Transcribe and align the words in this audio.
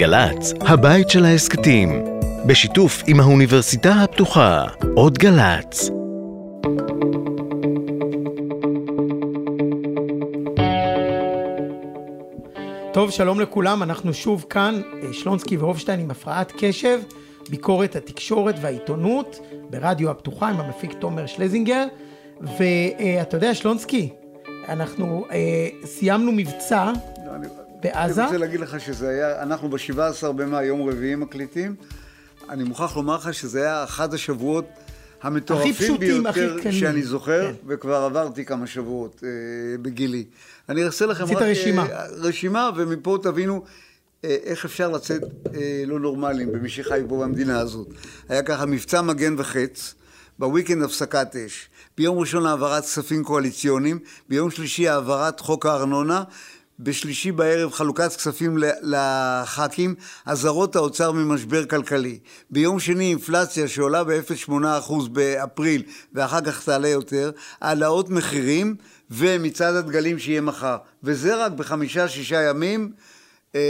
גל"צ, 0.00 0.52
הבית 0.60 1.10
של 1.10 1.24
ההסכתים, 1.24 2.04
בשיתוף 2.46 3.02
עם 3.06 3.20
האוניברסיטה 3.20 3.92
הפתוחה, 3.92 4.64
עוד 4.96 5.18
גל"צ. 5.18 5.90
טוב, 12.92 13.10
שלום 13.10 13.40
לכולם, 13.40 13.82
אנחנו 13.82 14.14
שוב 14.14 14.46
כאן, 14.50 14.80
אה, 15.02 15.12
שלונסקי 15.12 15.56
והופשטיין 15.56 16.00
עם 16.00 16.10
הפרעת 16.10 16.52
קשב, 16.58 17.00
ביקורת 17.50 17.96
התקשורת 17.96 18.54
והעיתונות, 18.60 19.40
ברדיו 19.70 20.10
הפתוחה 20.10 20.48
עם 20.48 20.60
המפיק 20.60 20.92
תומר 20.92 21.26
שלזינגר, 21.26 21.86
ואתה 22.40 23.36
יודע, 23.36 23.54
שלונסקי, 23.54 24.08
אנחנו 24.68 25.24
אה, 25.32 25.68
סיימנו 25.84 26.32
מבצע 26.32 26.92
בעזה. 27.82 28.20
אני 28.20 28.26
רוצה 28.26 28.38
להגיד 28.38 28.60
לך 28.60 28.80
שזה 28.80 29.08
היה, 29.08 29.42
אנחנו 29.42 29.68
ב-17 29.68 30.32
במאי, 30.32 30.64
יום 30.64 30.88
רביעי 30.88 31.14
מקליטים. 31.14 31.74
אני 32.48 32.64
מוכרח 32.64 32.96
לומר 32.96 33.16
לך 33.16 33.34
שזה 33.34 33.60
היה 33.62 33.84
אחד 33.84 34.14
השבועות 34.14 34.64
המטורפים 35.22 35.72
פשוטים, 35.74 36.22
ביותר. 36.22 36.70
שאני 36.70 37.02
זוכר, 37.02 37.52
כן. 37.52 37.54
וכבר 37.66 37.96
עברתי 37.96 38.44
כמה 38.44 38.66
שבועות 38.66 39.22
אה, 39.24 39.28
בגילי. 39.82 40.24
אני 40.68 40.84
אעשה 40.84 41.06
לכם 41.06 41.24
רק... 41.24 41.42
אה, 41.42 41.50
רשימה. 41.50 41.86
רשימה, 42.10 42.70
ומפה 42.76 43.18
תבינו 43.22 43.64
אה, 44.24 44.36
איך 44.44 44.64
אפשר 44.64 44.90
לצאת 44.90 45.22
אה, 45.54 45.82
לא 45.86 46.00
נורמליים 46.00 46.52
במי 46.52 46.68
שחי 46.68 47.00
פה 47.08 47.22
במדינה 47.22 47.58
הזאת. 47.58 47.88
היה 48.28 48.42
ככה 48.42 48.66
מבצע 48.66 49.02
מגן 49.02 49.34
וחץ, 49.38 49.94
בוויקנד 50.38 50.82
הפסקת 50.82 51.36
אש, 51.36 51.68
ביום 51.98 52.18
ראשון 52.18 52.46
העברת 52.46 52.82
כספים 52.82 53.24
קואליציוניים, 53.24 53.98
ביום 54.28 54.50
שלישי 54.50 54.88
העברת 54.88 55.40
חוק 55.40 55.66
הארנונה, 55.66 56.24
בשלישי 56.82 57.32
בערב 57.32 57.72
חלוקת 57.72 58.16
כספים 58.16 58.58
לח"כים, 58.82 59.94
אזהרות 60.26 60.76
האוצר 60.76 61.12
ממשבר 61.12 61.64
כלכלי. 61.64 62.18
ביום 62.50 62.80
שני 62.80 63.04
אינפלציה 63.10 63.68
שעולה 63.68 64.04
ב-0.8% 64.04 64.52
באפריל 65.12 65.82
ואחר 66.14 66.40
כך 66.40 66.64
תעלה 66.64 66.88
יותר, 66.88 67.30
העלאות 67.60 68.10
מחירים 68.10 68.76
ומצעד 69.10 69.74
הדגלים 69.74 70.18
שיהיה 70.18 70.40
מחר. 70.40 70.76
וזה 71.04 71.44
רק 71.44 71.52
בחמישה-שישה 71.52 72.42
ימים. 72.42 72.92
אה, 73.54 73.60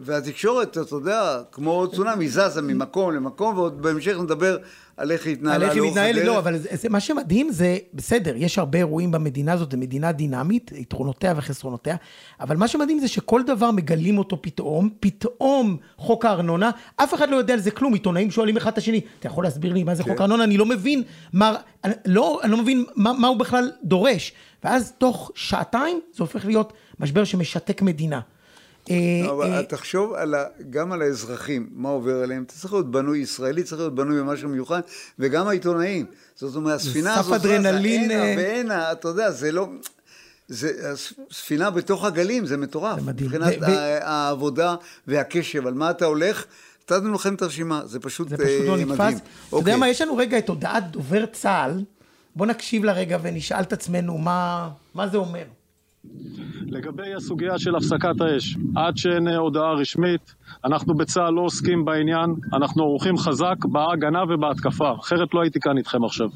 והתקשורת, 0.00 0.78
אתה 0.78 0.94
יודע, 0.94 1.40
כמו 1.52 1.86
צונאמי, 1.94 2.28
זזה 2.28 2.62
ממקום 2.62 3.12
למקום, 3.12 3.56
ועוד 3.56 3.82
בהמשך 3.82 4.16
נדבר 4.22 4.56
על 4.96 5.10
איך 5.10 5.26
היא 5.26 5.32
על 5.32 5.38
התנהלה 5.38 5.64
איך 5.64 5.72
היא 5.72 5.80
לאורך 5.80 5.92
מתנהלת, 5.92 6.16
הדרך. 6.16 6.26
לא, 6.26 6.38
אבל 6.38 6.58
זה, 6.58 6.88
מה 6.88 7.00
שמדהים 7.00 7.52
זה, 7.52 7.76
בסדר, 7.94 8.34
יש 8.36 8.58
הרבה 8.58 8.78
אירועים 8.78 9.10
במדינה 9.10 9.52
הזאת, 9.52 9.70
זו 9.70 9.78
מדינה 9.78 10.12
דינמית, 10.12 10.70
יתרונותיה 10.74 11.34
וחסרונותיה, 11.36 11.96
אבל 12.40 12.56
מה 12.56 12.68
שמדהים 12.68 12.98
זה 12.98 13.08
שכל 13.08 13.42
דבר 13.42 13.70
מגלים 13.70 14.18
אותו 14.18 14.42
פתאום, 14.42 14.90
פתאום 15.00 15.76
חוק 15.96 16.24
הארנונה, 16.24 16.70
אף 16.96 17.14
אחד 17.14 17.28
לא 17.28 17.36
יודע 17.36 17.54
על 17.54 17.60
זה 17.60 17.70
כלום, 17.70 17.92
עיתונאים 17.92 18.30
שואלים 18.30 18.56
אחד 18.56 18.72
את 18.72 18.78
השני, 18.78 19.00
אתה 19.18 19.26
יכול 19.26 19.44
להסביר 19.44 19.72
לי 19.72 19.84
מה 19.84 19.94
זה 19.94 20.02
כן. 20.02 20.10
חוק 20.10 20.20
הארנונה? 20.20 20.44
אני 20.44 20.56
לא 20.56 20.66
מבין, 20.66 21.02
מה, 21.32 21.56
אני, 21.84 21.94
לא, 22.06 22.40
אני 22.42 22.52
לא 22.52 22.56
מבין 22.56 22.84
מה, 22.96 23.12
מה 23.12 23.28
הוא 23.28 23.36
בכלל 23.36 23.70
דורש, 23.84 24.32
ואז 24.64 24.92
תוך 24.98 25.30
שעתיים 25.34 26.00
זה 26.12 26.22
הופך 26.22 26.46
להיות 26.46 26.72
משבר 27.00 27.24
שמשתק 27.24 27.82
מדינה. 27.82 28.20
אה, 28.90 28.96
אה, 29.24 29.30
אבל 29.30 29.62
תחשוב 29.62 30.12
על 30.12 30.34
ה, 30.34 30.44
גם 30.70 30.92
על 30.92 31.02
האזרחים, 31.02 31.68
מה 31.72 31.88
עובר 31.88 32.22
עליהם. 32.22 32.42
אתה 32.42 32.52
צריך 32.52 32.72
להיות 32.72 32.90
בנוי 32.90 33.18
ישראלי, 33.18 33.62
צריך 33.62 33.80
להיות 33.80 33.94
בנוי 33.94 34.20
במשהו 34.20 34.48
מיוחד, 34.48 34.80
וגם 35.18 35.48
העיתונאים. 35.48 36.06
זאת 36.34 36.56
אומרת, 36.56 36.80
הספינה 36.80 37.14
סף 37.14 37.20
הזאת 37.20 37.40
זזה, 37.40 37.60
אדרנלין, 37.60 38.10
הנה 38.10 38.14
אה, 38.14 38.34
והנה, 38.36 38.92
אתה 38.92 39.08
יודע, 39.08 39.30
זה 39.30 39.52
לא... 39.52 39.68
זה 40.48 40.94
ספינה 41.32 41.70
בתוך 41.70 42.04
הגלים, 42.04 42.46
זה 42.46 42.56
מטורף. 42.56 43.00
זה 43.00 43.06
מדהים. 43.06 43.30
מבחינת 43.30 43.54
ו- 43.60 43.98
העבודה 44.02 44.74
והקשב, 45.06 45.66
על 45.66 45.74
מה 45.74 45.90
אתה 45.90 46.04
הולך, 46.04 46.44
נתנו 46.84 47.14
לכם 47.14 47.34
את 47.34 47.42
הרשימה, 47.42 47.82
זה 47.84 48.00
פשוט 48.00 48.28
זה 48.28 48.36
פשוט 48.36 48.48
אה, 48.48 48.66
לא 48.66 48.72
מדהים. 48.72 48.92
נתפס. 48.92 49.14
אתה 49.14 49.56
יודע 49.56 49.58
אוקיי. 49.58 49.76
מה, 49.76 49.88
יש 49.88 50.00
לנו 50.00 50.16
רגע 50.16 50.38
את 50.38 50.48
הודעת 50.48 50.90
דובר 50.90 51.26
צה"ל, 51.26 51.84
בוא 52.36 52.46
נקשיב 52.46 52.84
לרגע 52.84 53.18
ונשאל 53.22 53.60
את 53.60 53.72
עצמנו 53.72 54.18
מה, 54.18 54.70
מה 54.94 55.08
זה 55.08 55.16
אומר. 55.16 55.44
לגבי 56.74 57.14
הסוגיה 57.14 57.58
של 57.58 57.76
הפסקת 57.76 58.20
האש, 58.20 58.56
עד 58.76 58.96
שאין 58.96 59.28
אה, 59.28 59.36
הודעה 59.36 59.72
רשמית, 59.72 60.34
אנחנו 60.64 60.94
בצה"ל 60.94 61.34
לא 61.34 61.40
עוסקים 61.40 61.84
בעניין, 61.84 62.34
אנחנו 62.52 62.82
עורכים 62.82 63.16
חזק 63.16 63.56
בהגנה 63.64 64.22
ובהתקפה, 64.22 64.92
אחרת 65.00 65.34
לא 65.34 65.42
הייתי 65.42 65.60
כאן 65.60 65.78
איתכם 65.78 66.04
עכשיו. 66.04 66.28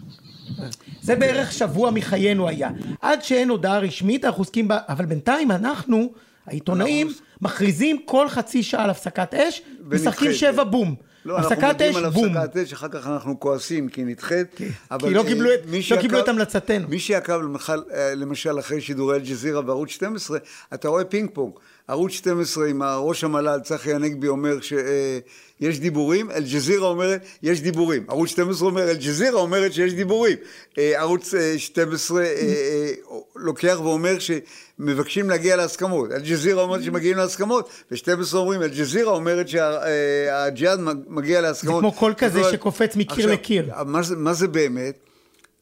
זה 1.01 1.17
בערך 1.17 1.53
שבוע 1.53 1.91
מחיינו 1.91 2.49
היה. 2.49 2.71
עד 3.03 3.23
שאין 3.23 3.49
הודעה 3.49 3.79
רשמית, 3.79 4.25
אנחנו 4.25 4.41
עוסקים 4.41 4.69
בה, 4.69 4.79
אבל 4.89 5.07
בינתיים 5.07 5.51
אנחנו, 5.51 6.13
העיתונאים, 6.47 7.09
מכריזים 7.43 7.97
כל 8.05 8.29
חצי 8.29 8.63
שעה 8.63 8.85
על 8.85 8.91
הפסקת 8.91 9.35
אש, 9.35 9.63
משחקים. 9.91 10.33
שבע 10.33 10.65
בום. 10.65 10.95
לא, 11.29 11.39
אנחנו 11.39 11.55
אש, 11.81 11.97
על. 11.97 12.05
הפסקת 12.37 12.57
אש, 12.57 12.73
אחר 12.73 12.89
כך 12.89 13.07
אנחנו 13.07 13.41
כועסים 13.41 13.89
כי 13.89 14.01
היא 14.01 14.07
נדחית. 14.07 14.47
כי 14.57 14.69
אבל, 14.91 15.11
לא 15.13 15.21
אה, 15.21 15.27
קיבלו 15.27 15.55
את- 15.55 15.61
לא 15.73 15.81
שעקב- 15.81 16.01
קיבלו 16.01 16.19
את 16.19 16.29
המלצתנו. 16.29 16.89
מי 16.89 16.99
שעקב 16.99 17.41
למשל, 17.41 17.73
אה, 17.95 18.15
למשל 18.15 18.59
אחרי 18.59 18.81
שידורי 18.81 19.17
אל-ג'זירה 19.17 19.63
בערוץ 19.63 19.89
12, 19.91 20.39
אתה 20.75 20.89
רואה 20.89 21.05
פינג 21.05 21.31
פונג. 21.33 21.53
ערוץ 21.89 22.13
12 22.13 22.67
עם 22.67 22.83
ראש 22.83 23.25
המל"ל 23.25 23.61
צחי 23.65 23.95
הנגבי 23.95 24.29
אומר 24.29 24.61
שיש 24.61 25.81
דיבורים, 25.81 26.31
אל-ג'זירה 26.31 26.89
אומרת 26.89 27.23
יש 27.43 27.61
דיבורים. 27.61 28.05
ערוץ 28.09 28.31
12 28.31 28.69
אומר 28.69 28.91
אל-ג'זירה 28.91 29.41
אומרת 29.41 29.73
שיש 29.73 29.95
דיבורים. 29.95 30.37
אה, 30.79 31.01
ערוץ 31.01 31.35
אה, 31.35 31.59
12 31.59 32.23
אה, 32.23 32.27
אה, 32.27 32.93
לוקח 33.37 33.79
ואומר 33.83 34.17
שמבקשים 34.19 35.31
להגיע 35.31 35.57
להסכמות. 35.57 36.13
אל-ג'זירה 36.13 36.63
אומרת 36.63 36.83
שמגיעים 36.83 37.17
להסכמות, 37.17 37.69
ו-12 37.91 38.35
אומרים 38.35 38.63
אל-ג'זירה 38.63 39.13
אומרת 39.13 39.49
שהג'יהאד 39.49 40.81
מגיע 41.09 41.41
להסכמות. 41.41 41.81
כמו 41.81 41.93
קול 41.93 42.15
כזה 42.19 42.43
שקופץ 42.53 42.97
מקיר 42.97 43.15
עכשיו, 43.15 43.31
לקיר. 43.31 43.71
מה 43.87 44.03
זה, 44.03 44.17
מה 44.17 44.33
זה 44.33 44.49
באמת? 44.49 44.99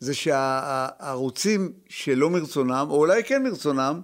זה 0.01 0.15
שהערוצים 0.15 1.73
שלא 1.89 2.31
מרצונם, 2.31 2.87
או 2.91 2.97
אולי 2.97 3.25
כן 3.25 3.43
מרצונם, 3.43 4.01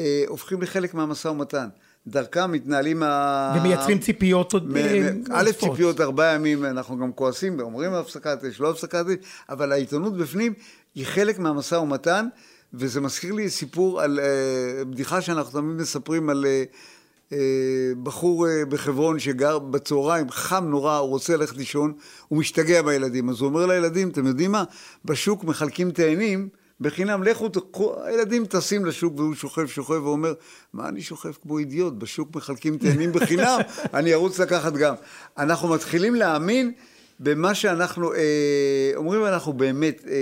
אה, 0.00 0.24
הופכים 0.28 0.62
לחלק 0.62 0.94
מהמשא 0.94 1.28
ומתן. 1.28 1.68
דרכם 2.06 2.52
מתנהלים 2.52 3.02
ה... 3.02 3.54
ומייצרים 3.58 3.98
ציפיות 3.98 4.52
עוד... 4.52 4.76
אה, 4.76 5.10
א'. 5.30 5.50
ציפיות 5.60 6.00
ארבעה 6.00 6.34
ימים, 6.34 6.64
אנחנו 6.64 6.98
גם 6.98 7.12
כועסים, 7.12 7.60
אומרים 7.60 7.92
הפסקת 7.92 8.44
אש, 8.44 8.60
לא 8.60 8.70
הפסקת 8.70 9.04
אש, 9.06 9.26
אבל 9.48 9.72
העיתונות 9.72 10.16
בפנים 10.16 10.52
היא 10.94 11.06
חלק 11.06 11.38
מהמשא 11.38 11.74
ומתן, 11.74 12.26
וזה 12.74 13.00
מזכיר 13.00 13.34
לי 13.34 13.50
סיפור 13.50 14.00
על 14.00 14.20
אה, 14.20 14.84
בדיחה 14.84 15.20
שאנחנו 15.20 15.60
תמיד 15.60 15.80
מספרים 15.80 16.30
על 16.30 16.46
אה, 16.46 16.64
אה, 17.32 17.92
בחור 18.02 18.48
אה, 18.48 18.64
בחברון 18.68 19.18
שגר 19.18 19.58
בצהריים, 19.58 20.30
חם 20.30 20.64
נורא, 20.68 20.96
הוא 20.96 21.08
רוצה 21.08 21.36
ללכת 21.36 21.56
לישון, 21.56 21.92
הוא 22.28 22.38
משתגע 22.38 22.82
בילדים, 22.82 23.30
אז 23.30 23.40
הוא 23.40 23.48
אומר 23.48 23.66
לילדים, 23.66 24.08
אתם 24.08 24.26
יודעים 24.26 24.52
מה? 24.52 24.64
בשוק 25.04 25.44
מחלקים 25.44 25.90
תאנים, 25.90 26.48
בחינם, 26.80 27.22
לכו, 27.22 27.48
תקחו, 27.48 28.04
הילדים 28.04 28.46
טסים 28.46 28.84
לשוק 28.84 29.14
והוא 29.16 29.34
שוכב, 29.34 29.66
שוכב 29.66 30.02
ואומר, 30.04 30.34
מה 30.72 30.88
אני 30.88 31.02
שוכב 31.02 31.32
כמו 31.42 31.58
אידיוט, 31.58 31.94
בשוק 31.94 32.36
מחלקים 32.36 32.78
תאנים 32.78 33.12
בחינם, 33.12 33.58
אני 33.94 34.14
ארוץ 34.14 34.38
לקחת 34.38 34.72
גם. 34.72 34.94
אנחנו 35.38 35.68
מתחילים 35.68 36.14
להאמין 36.14 36.72
במה 37.22 37.54
שאנחנו 37.54 38.12
אה, 38.14 38.18
אומרים, 38.96 39.24
אנחנו 39.24 39.52
באמת 39.52 40.02
אה, 40.10 40.14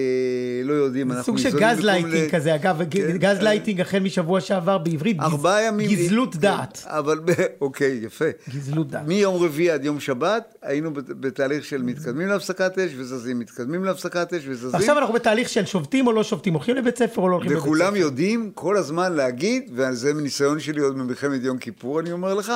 לא 0.65 0.73
יודעים. 0.73 1.13
זה 1.15 1.23
סוג 1.23 1.39
של 1.39 1.59
גז 1.59 1.81
לייטינג 1.81 2.15
מיני- 2.15 2.31
כזה, 2.31 2.55
אגב, 2.55 2.79
כן, 2.91 3.17
גז 3.19 3.37
אה, 3.39 3.43
lighting 3.43 3.81
החל 3.81 3.99
משבוע 3.99 4.41
שעבר 4.41 4.79
בעברית, 4.79 5.17
גז- 5.17 5.23
ארבעה 5.23 5.63
ימים. 5.63 5.91
גזלות 5.91 6.35
כן, 6.35 6.41
דעת. 6.41 6.83
אבל, 6.87 7.21
אוקיי, 7.61 8.01
יפה. 8.03 8.25
גזלות 8.55 8.89
דעת. 8.91 9.07
מיום 9.07 9.43
רביעי 9.45 9.71
עד 9.71 9.85
יום 9.85 10.01
שבת 10.01 10.55
היינו 10.63 10.95
בת- 10.95 11.11
בתהליך 11.11 11.65
של 11.65 11.83
מתקדמים 11.83 12.29
להפסקת 12.29 12.79
אש 12.79 12.91
וזזים, 12.97 13.39
מתקדמים 13.39 13.85
להפסקת 13.85 14.35
אש 14.35 14.43
וזזים. 14.49 14.75
עכשיו 14.75 14.99
אנחנו 14.99 15.15
בתהליך 15.15 15.49
של 15.49 15.67
שובתים 15.67 16.07
או 16.07 16.13
לא 16.13 16.25
שובתים, 16.25 16.55
הולכים 16.55 16.77
לבית 16.77 16.99
ספר 16.99 17.21
או 17.23 17.29
לא 17.29 17.35
הולכים 17.35 17.51
לבית 17.53 17.63
ספר. 17.63 17.71
וכולם 17.73 17.97
יודעים 17.97 18.51
כל 18.55 18.77
הזמן 18.77 19.13
להגיד, 19.13 19.71
וזה 19.75 20.15
מניסיון 20.15 20.61
שלי 20.61 20.81
עוד 20.81 20.97
ממלחמת 20.97 21.41
יום 21.43 21.59
כיפור, 21.59 22.01
אני 22.01 22.13
אומר 22.13 22.35
לך, 22.35 22.53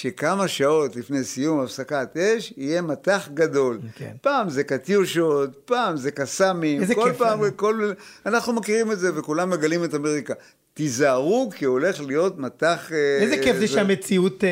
שכמה 0.00 0.48
שעות 0.48 0.96
לפני 0.96 1.24
סיום 1.24 1.60
הפסקת 1.60 2.16
אש, 2.16 2.52
יהיה 2.56 2.82
מטח 2.82 3.28
גדול. 3.34 3.78
כן. 3.94 4.12
פעם 4.20 4.48
זה 4.50 4.64
קטיושות, 4.64 5.50
פעם 5.64 5.96
זה 5.96 6.10
קסאמים, 6.10 6.82
כל 6.94 7.04
כיף 7.08 7.18
פעם, 7.18 7.42
לנו. 7.42 7.56
כל... 7.56 7.92
אנחנו 8.26 8.52
מכירים 8.52 8.92
את 8.92 8.98
זה, 8.98 9.18
וכולם 9.18 9.50
מגלים 9.50 9.84
את 9.84 9.94
אמריקה. 9.94 10.34
תיזהרו, 10.74 11.50
כי 11.54 11.64
הולך 11.64 12.00
להיות 12.00 12.38
מטח... 12.38 12.92
אה, 12.92 13.18
איזה 13.20 13.36
כיף 13.42 13.54
זה 13.54 13.60
זה- 13.60 13.68
שהמציאות 13.68 14.44
אה, 14.44 14.48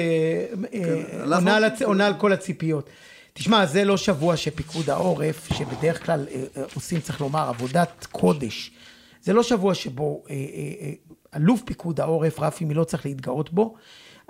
אה, 0.74 1.02
אנחנו- 1.20 1.34
עונה 1.34 1.56
על 1.56 1.64
הצ- 1.64 1.84
עונה 1.84 2.06
על 2.06 2.14
כל 2.18 2.32
הציפיות. 2.32 2.90
תשמע, 3.32 3.66
זה 3.66 3.84
לא 3.84 3.96
שבוע 3.96 4.36
שפיקוד 4.36 4.90
העורף, 4.90 5.48
שבדרך 5.52 6.06
כלל 6.06 6.26
אה, 6.30 6.44
אה, 6.56 6.62
עושים, 6.74 7.00
צריך 7.00 7.20
לומר, 7.20 7.48
עבודת 7.48 8.06
קודש. 8.12 8.70
זה 9.22 9.32
לא 9.32 9.42
שבוע 9.42 9.74
שבו 9.74 10.22
אה, 10.30 10.34
אה, 10.34 10.38
אה, 10.80 10.92
אלוף 11.36 11.62
פיקוד 11.64 12.00
העורף, 12.00 12.40
רפי 12.40 12.64
מי 12.64 12.74
לא 12.74 12.84
צריך 12.84 13.06
להתגאות 13.06 13.52
בו. 13.52 13.74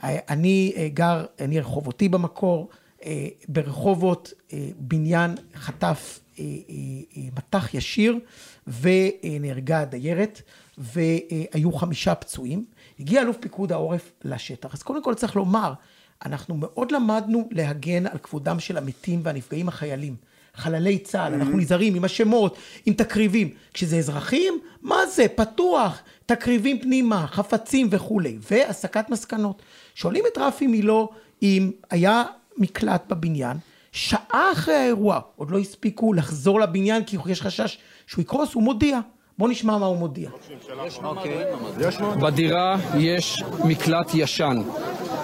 אה, 0.03 0.19
אני 0.29 0.73
אה, 0.77 0.89
גר, 0.89 1.25
אני 1.41 1.61
רחובותי 1.61 2.09
במקור, 2.09 2.69
אה, 3.05 3.29
ברחובות 3.49 4.33
בניין 4.79 5.35
חטף 5.55 6.21
מטח 7.37 7.75
ישיר 7.75 8.19
ונהרגה 8.67 9.81
הדיירת 9.81 10.43
והיו 10.79 11.73
חמישה 11.73 12.15
פצועים. 12.15 12.65
הגיע 13.01 13.23
אלוף 13.23 13.37
פיקוד 13.41 13.73
העורף 13.73 14.13
לשטח. 14.25 14.75
אז 14.75 14.83
קודם 14.83 15.03
כל 15.03 15.15
צריך 15.15 15.37
לומר, 15.37 15.73
אנחנו 16.25 16.57
מאוד 16.57 16.93
למדנו 16.93 17.49
להגן 17.51 18.07
על 18.07 18.19
כבודם 18.19 18.61
של 18.61 18.77
המתים 18.77 19.21
והנפגעים 19.23 19.69
החיילים. 19.69 20.17
חללי 20.57 20.99
צה"ל, 20.99 21.33
mm-hmm. 21.33 21.37
אנחנו 21.37 21.57
נזהרים 21.57 21.95
עם 21.95 22.05
השמות, 22.05 22.57
עם 22.87 22.95
תקריבים. 22.95 23.51
כשזה 23.75 23.97
אזרחים, 23.97 24.59
מה 24.83 25.07
זה? 25.07 25.27
פתוח, 25.35 26.03
תקריבים 26.27 26.79
פנימה, 26.79 27.27
חפצים 27.27 27.89
וכולי. 27.91 28.39
והסקת 28.51 29.11
מסקנות. 29.11 29.63
שואלים 29.95 30.25
את 30.33 30.39
רפי 30.39 30.67
מילו 30.67 31.11
אם 31.43 31.71
היה 31.91 32.25
מקלט 32.57 33.03
בבניין, 33.09 33.57
שעה 33.93 34.53
אחרי 34.53 34.75
האירוע, 34.75 35.21
עוד 35.37 35.51
לא 35.51 35.59
הספיקו 35.59 36.13
לחזור 36.13 36.61
לבניין 36.61 37.05
כי 37.05 37.17
יש 37.27 37.43
חשש 37.43 37.79
שהוא 38.07 38.23
יקרוס, 38.23 38.55
הוא 38.55 38.63
מודיע. 38.63 39.01
בוא 39.39 39.49
נשמע 39.49 39.79
מה 39.79 39.87
הוא 39.87 39.97
מודיע. 39.97 40.31
בדירה 42.21 42.77
יש 42.99 43.43
מקלט 43.65 44.11
ישן. 44.15 44.63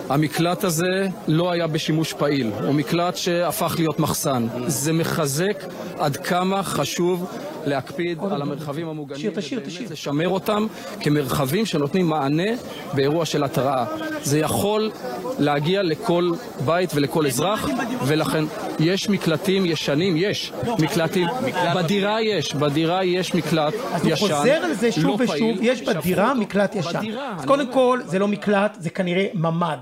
המקלט 0.08 0.64
הזה 0.64 1.06
לא 1.28 1.50
היה 1.50 1.66
בשימוש 1.66 2.12
פעיל, 2.12 2.50
הוא 2.66 2.74
מקלט 2.74 3.16
שהפך 3.16 3.74
להיות 3.78 3.98
מחסן. 4.00 4.46
זה 4.66 4.92
מחזק 4.92 5.64
עד 5.98 6.16
כמה 6.16 6.62
חשוב 6.62 7.30
להקפיד 7.66 8.18
על 8.30 8.42
המרחבים 8.42 8.88
המוגנים, 8.88 9.32
ובאמת 9.32 9.90
לשמר 9.90 10.28
אותם 10.28 10.66
כמרחבים 11.00 11.66
שנותנים 11.66 12.06
מענה 12.06 12.52
באירוע 12.94 13.24
של 13.24 13.44
התראה. 13.44 13.84
זה 14.22 14.38
יכול 14.38 14.90
להגיע 15.38 15.82
לכל 15.82 16.30
בית 16.64 16.90
ולכל 16.94 17.26
אזרח, 17.26 17.68
ולכן 18.06 18.44
יש 18.78 19.08
מקלטים 19.08 19.66
ישנים, 19.66 20.14
יש 20.16 20.52
מקלטים, 20.78 21.28
בדירה 21.74 22.22
יש, 22.22 22.54
בדירה 22.54 23.04
יש 23.04 23.34
מקלט 23.34 23.74
ישן, 23.74 23.94
אז 23.94 24.06
הוא 24.06 24.16
חוזר 24.16 24.52
על 24.52 24.74
זה 24.74 24.92
שוב 24.92 25.22
לא 25.22 25.24
ושוב, 25.34 25.58
יש 25.60 25.82
בדירה 25.82 26.34
מקלט 26.34 26.74
ישן. 26.74 26.98
אז 27.38 27.44
קודם 27.44 27.72
כל, 27.72 28.00
זה 28.06 28.18
לא 28.18 28.28
מקלט, 28.28 28.76
זה 28.80 28.90
כנראה 28.90 29.26
ממ"ד. 29.34 29.78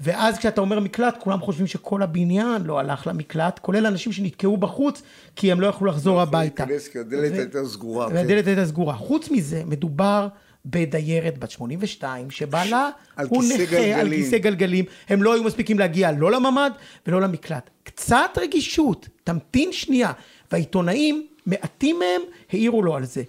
ואז 0.00 0.38
כשאתה 0.38 0.60
אומר 0.60 0.80
מקלט, 0.80 1.16
כולם 1.18 1.40
חושבים 1.40 1.66
שכל 1.66 2.02
הבניין 2.02 2.62
לא 2.62 2.78
הלך 2.78 3.06
למקלט, 3.06 3.58
כולל 3.58 3.86
אנשים 3.86 4.12
שנתקעו 4.12 4.56
בחוץ, 4.56 5.02
כי 5.36 5.52
הם 5.52 5.60
לא 5.60 5.66
יכלו 5.66 5.86
לחזור 5.86 6.20
הביתה. 6.20 6.64
כי 6.88 6.98
הדלת 6.98 7.32
הייתה 7.32 7.64
סגורה. 7.64 8.08
והדלת 8.12 8.44
כן. 8.44 8.50
הייתה 8.50 8.66
סגורה. 8.66 8.94
חוץ 8.94 9.30
מזה, 9.30 9.62
מדובר 9.66 10.28
בדיירת 10.66 11.38
בת 11.38 11.50
82, 11.50 12.30
שבעלה 12.30 12.90
הוא 13.28 13.44
נכה 13.44 14.00
על 14.00 14.10
כיסא 14.10 14.38
גלגלים, 14.38 14.84
הם 15.08 15.22
לא 15.22 15.34
היו 15.34 15.44
מספיקים 15.44 15.78
להגיע 15.78 16.12
לא 16.12 16.32
לממ"ד 16.32 16.70
ולא 17.06 17.20
למקלט. 17.20 17.70
קצת 17.82 18.30
רגישות, 18.36 19.08
תמתין 19.24 19.72
שנייה. 19.72 20.12
והעיתונאים, 20.52 21.26
מעטים 21.46 21.98
מהם, 21.98 22.20
העירו 22.52 22.82
לו 22.82 22.96
על 22.96 23.04
זה. 23.04 23.22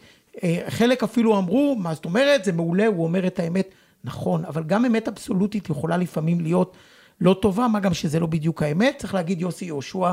אה, 0.44 0.64
חלק 0.70 1.04
אפילו 1.04 1.38
אמרו, 1.38 1.76
מה 1.76 1.94
זאת 1.94 2.06
אומרת, 2.06 2.44
זה 2.44 2.52
מעולה, 2.52 2.88
הוא 2.88 3.04
אומר 3.04 3.28
את 3.28 3.40
האמת. 3.40 3.70
נכון, 4.08 4.46
אבל 4.46 4.64
גם 4.64 4.86
אמת 4.86 5.08
אבסולוטית 5.08 5.70
יכולה 5.70 5.98
לפעמים 5.98 6.42
להיות 6.42 6.78
לא 7.22 7.36
טובה, 7.42 7.68
מה 7.68 7.80
גם 7.80 7.94
שזה 7.94 8.20
לא 8.20 8.28
בדיוק 8.28 8.64
האמת. 8.64 8.96
צריך 8.98 9.14
להגיד, 9.14 9.42
יוסי 9.42 9.66
יהושע 9.66 10.12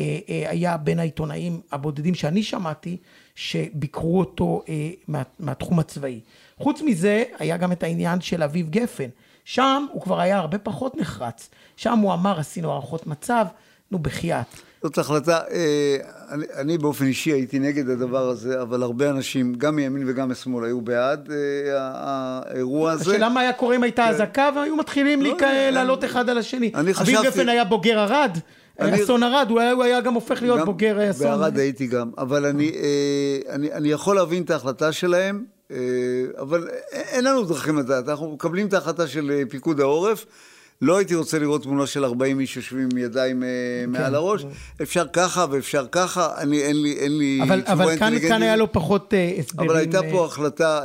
אה, 0.00 0.18
אה, 0.28 0.50
היה 0.50 0.76
בין 0.76 0.98
העיתונאים 0.98 1.60
הבודדים 1.72 2.14
שאני 2.14 2.42
שמעתי, 2.42 2.96
שביקרו 3.34 4.18
אותו 4.18 4.62
אה, 4.68 4.90
מה, 5.08 5.22
מהתחום 5.38 5.78
הצבאי. 5.78 6.20
חוץ 6.58 6.82
מזה, 6.82 7.24
היה 7.38 7.56
גם 7.56 7.72
את 7.72 7.82
העניין 7.82 8.20
של 8.20 8.42
אביב 8.42 8.70
גפן. 8.70 9.08
שם 9.44 9.86
הוא 9.92 10.02
כבר 10.02 10.20
היה 10.20 10.38
הרבה 10.38 10.58
פחות 10.58 10.96
נחרץ. 10.96 11.50
שם 11.76 11.98
הוא 11.98 12.12
אמר, 12.12 12.40
עשינו 12.40 12.72
הערכות 12.72 13.06
מצב, 13.06 13.46
נו 13.90 13.98
בחייאת. 13.98 14.46
זאת 14.82 14.98
החלטה, 14.98 15.40
אה, 15.50 15.96
אני, 16.30 16.44
אני 16.54 16.78
באופן 16.78 17.04
אישי 17.04 17.30
הייתי 17.30 17.58
נגד 17.58 17.90
הדבר 17.90 18.28
הזה, 18.28 18.62
אבל 18.62 18.82
הרבה 18.82 19.10
אנשים, 19.10 19.54
גם 19.54 19.76
מימין 19.76 20.08
וגם 20.08 20.28
משמאל, 20.30 20.64
היו 20.64 20.80
בעד 20.80 21.30
אה, 21.30 21.36
האירוע 21.80 22.92
הזה. 22.92 23.10
השאלה 23.10 23.28
מה 23.28 23.40
היה 23.40 23.52
קורה 23.52 23.76
אם 23.76 23.82
הייתה 23.82 24.02
כן. 24.02 24.08
אזעקה 24.08 24.50
והיו 24.56 24.76
מתחילים 24.76 25.22
לא, 25.22 25.36
לעלות 25.70 26.04
אחד 26.04 26.30
על 26.30 26.38
השני. 26.38 26.70
אני 26.74 26.94
חשבתי... 26.94 27.18
אביב 27.18 27.30
גפן 27.30 27.48
היה 27.48 27.64
בוגר 27.64 27.98
ערד. 27.98 28.38
אני, 28.80 29.02
אסון 29.02 29.22
ערד, 29.22 29.46
הוא 29.50 29.60
היה, 29.60 29.72
הוא 29.72 29.82
היה 29.82 30.00
גם 30.00 30.14
הופך 30.14 30.42
להיות 30.42 30.60
גם 30.60 30.66
בוגר 30.66 31.10
אסון. 31.10 31.26
בערד 31.26 31.58
הייתי 31.58 31.86
גם, 31.86 32.10
אבל 32.18 32.46
אני, 32.46 32.72
אה, 32.74 33.54
אני, 33.54 33.72
אני 33.72 33.88
יכול 33.88 34.16
להבין 34.16 34.42
את 34.42 34.50
ההחלטה 34.50 34.92
שלהם, 34.92 35.44
אבל 36.38 36.68
אין 36.92 37.24
לנו 37.24 37.44
דרכים 37.44 37.78
לדעת, 37.78 38.08
אנחנו 38.08 38.32
מקבלים 38.32 38.66
את 38.66 38.72
ההחלטה 38.72 39.06
של 39.06 39.42
פיקוד 39.48 39.80
העורף. 39.80 40.26
לא 40.82 40.96
הייתי 40.96 41.14
רוצה 41.14 41.38
לראות 41.38 41.62
תמונה 41.62 41.86
של 41.86 42.04
40 42.04 42.40
איש 42.40 42.56
יושבים 42.56 42.88
עם 42.92 42.98
ידיים 42.98 43.42
אה, 43.42 43.48
כן. 43.84 43.90
מעל 43.90 44.14
הראש. 44.14 44.44
אפשר 44.82 45.06
ככה 45.12 45.46
ואפשר 45.50 45.86
ככה, 45.92 46.28
אני, 46.38 46.62
אין 46.62 46.82
לי, 46.82 46.92
אין 46.92 47.18
לי 47.18 47.40
אבל, 47.42 47.62
אבל 47.66 47.98
כאן, 47.98 48.18
כאן 48.28 48.42
היה 48.42 48.56
לו 48.56 48.72
פחות 48.72 49.12
uh, 49.12 49.40
הסברים. 49.40 49.70
אבל 49.70 49.78
הייתה 49.78 50.00
פה 50.10 50.24
החלטה, 50.24 50.80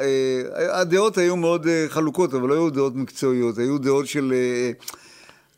הדעות 0.55 1.17
היו 1.17 1.35
מאוד 1.35 1.67
חלוקות, 1.87 2.33
אבל 2.33 2.49
לא 2.49 2.53
היו 2.53 2.69
דעות 2.69 2.95
מקצועיות, 2.95 3.57
היו 3.57 3.77
דעות 3.77 4.07
של... 4.07 4.33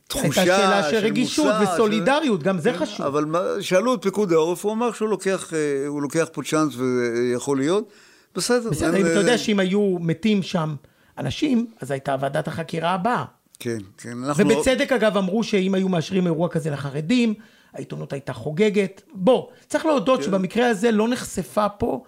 תחושה 0.08 0.42
הייתה 0.42 0.58
שאלה 0.58 0.84
של 0.90 0.98
רגישות 0.98 1.54
וסולידריות, 1.64 2.42
ש... 2.42 2.44
גם 2.44 2.60
זה 2.60 2.72
כן, 2.72 2.78
חשוב. 2.78 3.06
אבל 3.06 3.26
שאלו 3.62 3.94
את 3.94 4.02
פיקוד 4.02 4.34
העורף, 4.34 4.66
הוא 4.66 4.74
אמר 4.74 4.92
שהוא 4.92 5.10
לוקח, 5.10 5.54
לוקח 6.02 6.28
פה 6.32 6.42
צ'אנס 6.44 6.74
ויכול 6.76 7.58
להיות. 7.58 7.92
בסדר. 8.36 8.70
בסדר, 8.70 8.98
אם 8.98 9.06
אתה 9.06 9.14
יודע 9.14 9.38
שאם 9.38 9.60
היו 9.60 9.98
מתים 10.00 10.44
שם 10.44 10.76
אנשים, 11.18 11.68
אז 11.82 11.92
הייתה 11.92 12.16
ועדת 12.20 12.48
החקירה 12.48 12.92
הבאה. 12.92 13.26
כן, 13.60 13.78
כן. 13.98 14.24
אנחנו... 14.24 14.46
ובצדק 14.46 14.92
אגב 14.92 15.18
אמרו 15.18 15.44
שאם 15.44 15.74
היו 15.74 15.90
מאשרים 15.90 16.26
אירוע 16.26 16.50
כזה 16.50 16.70
לחרדים, 16.70 17.34
העיתונות 17.74 18.14
הייתה 18.14 18.34
חוגגת. 18.34 19.02
בוא, 19.14 19.48
צריך 19.68 19.86
להודות 19.86 20.20
כן. 20.20 20.26
שבמקרה 20.26 20.70
הזה 20.70 20.92
לא 20.92 21.08
נחשפה 21.08 21.70
פה, 21.70 22.04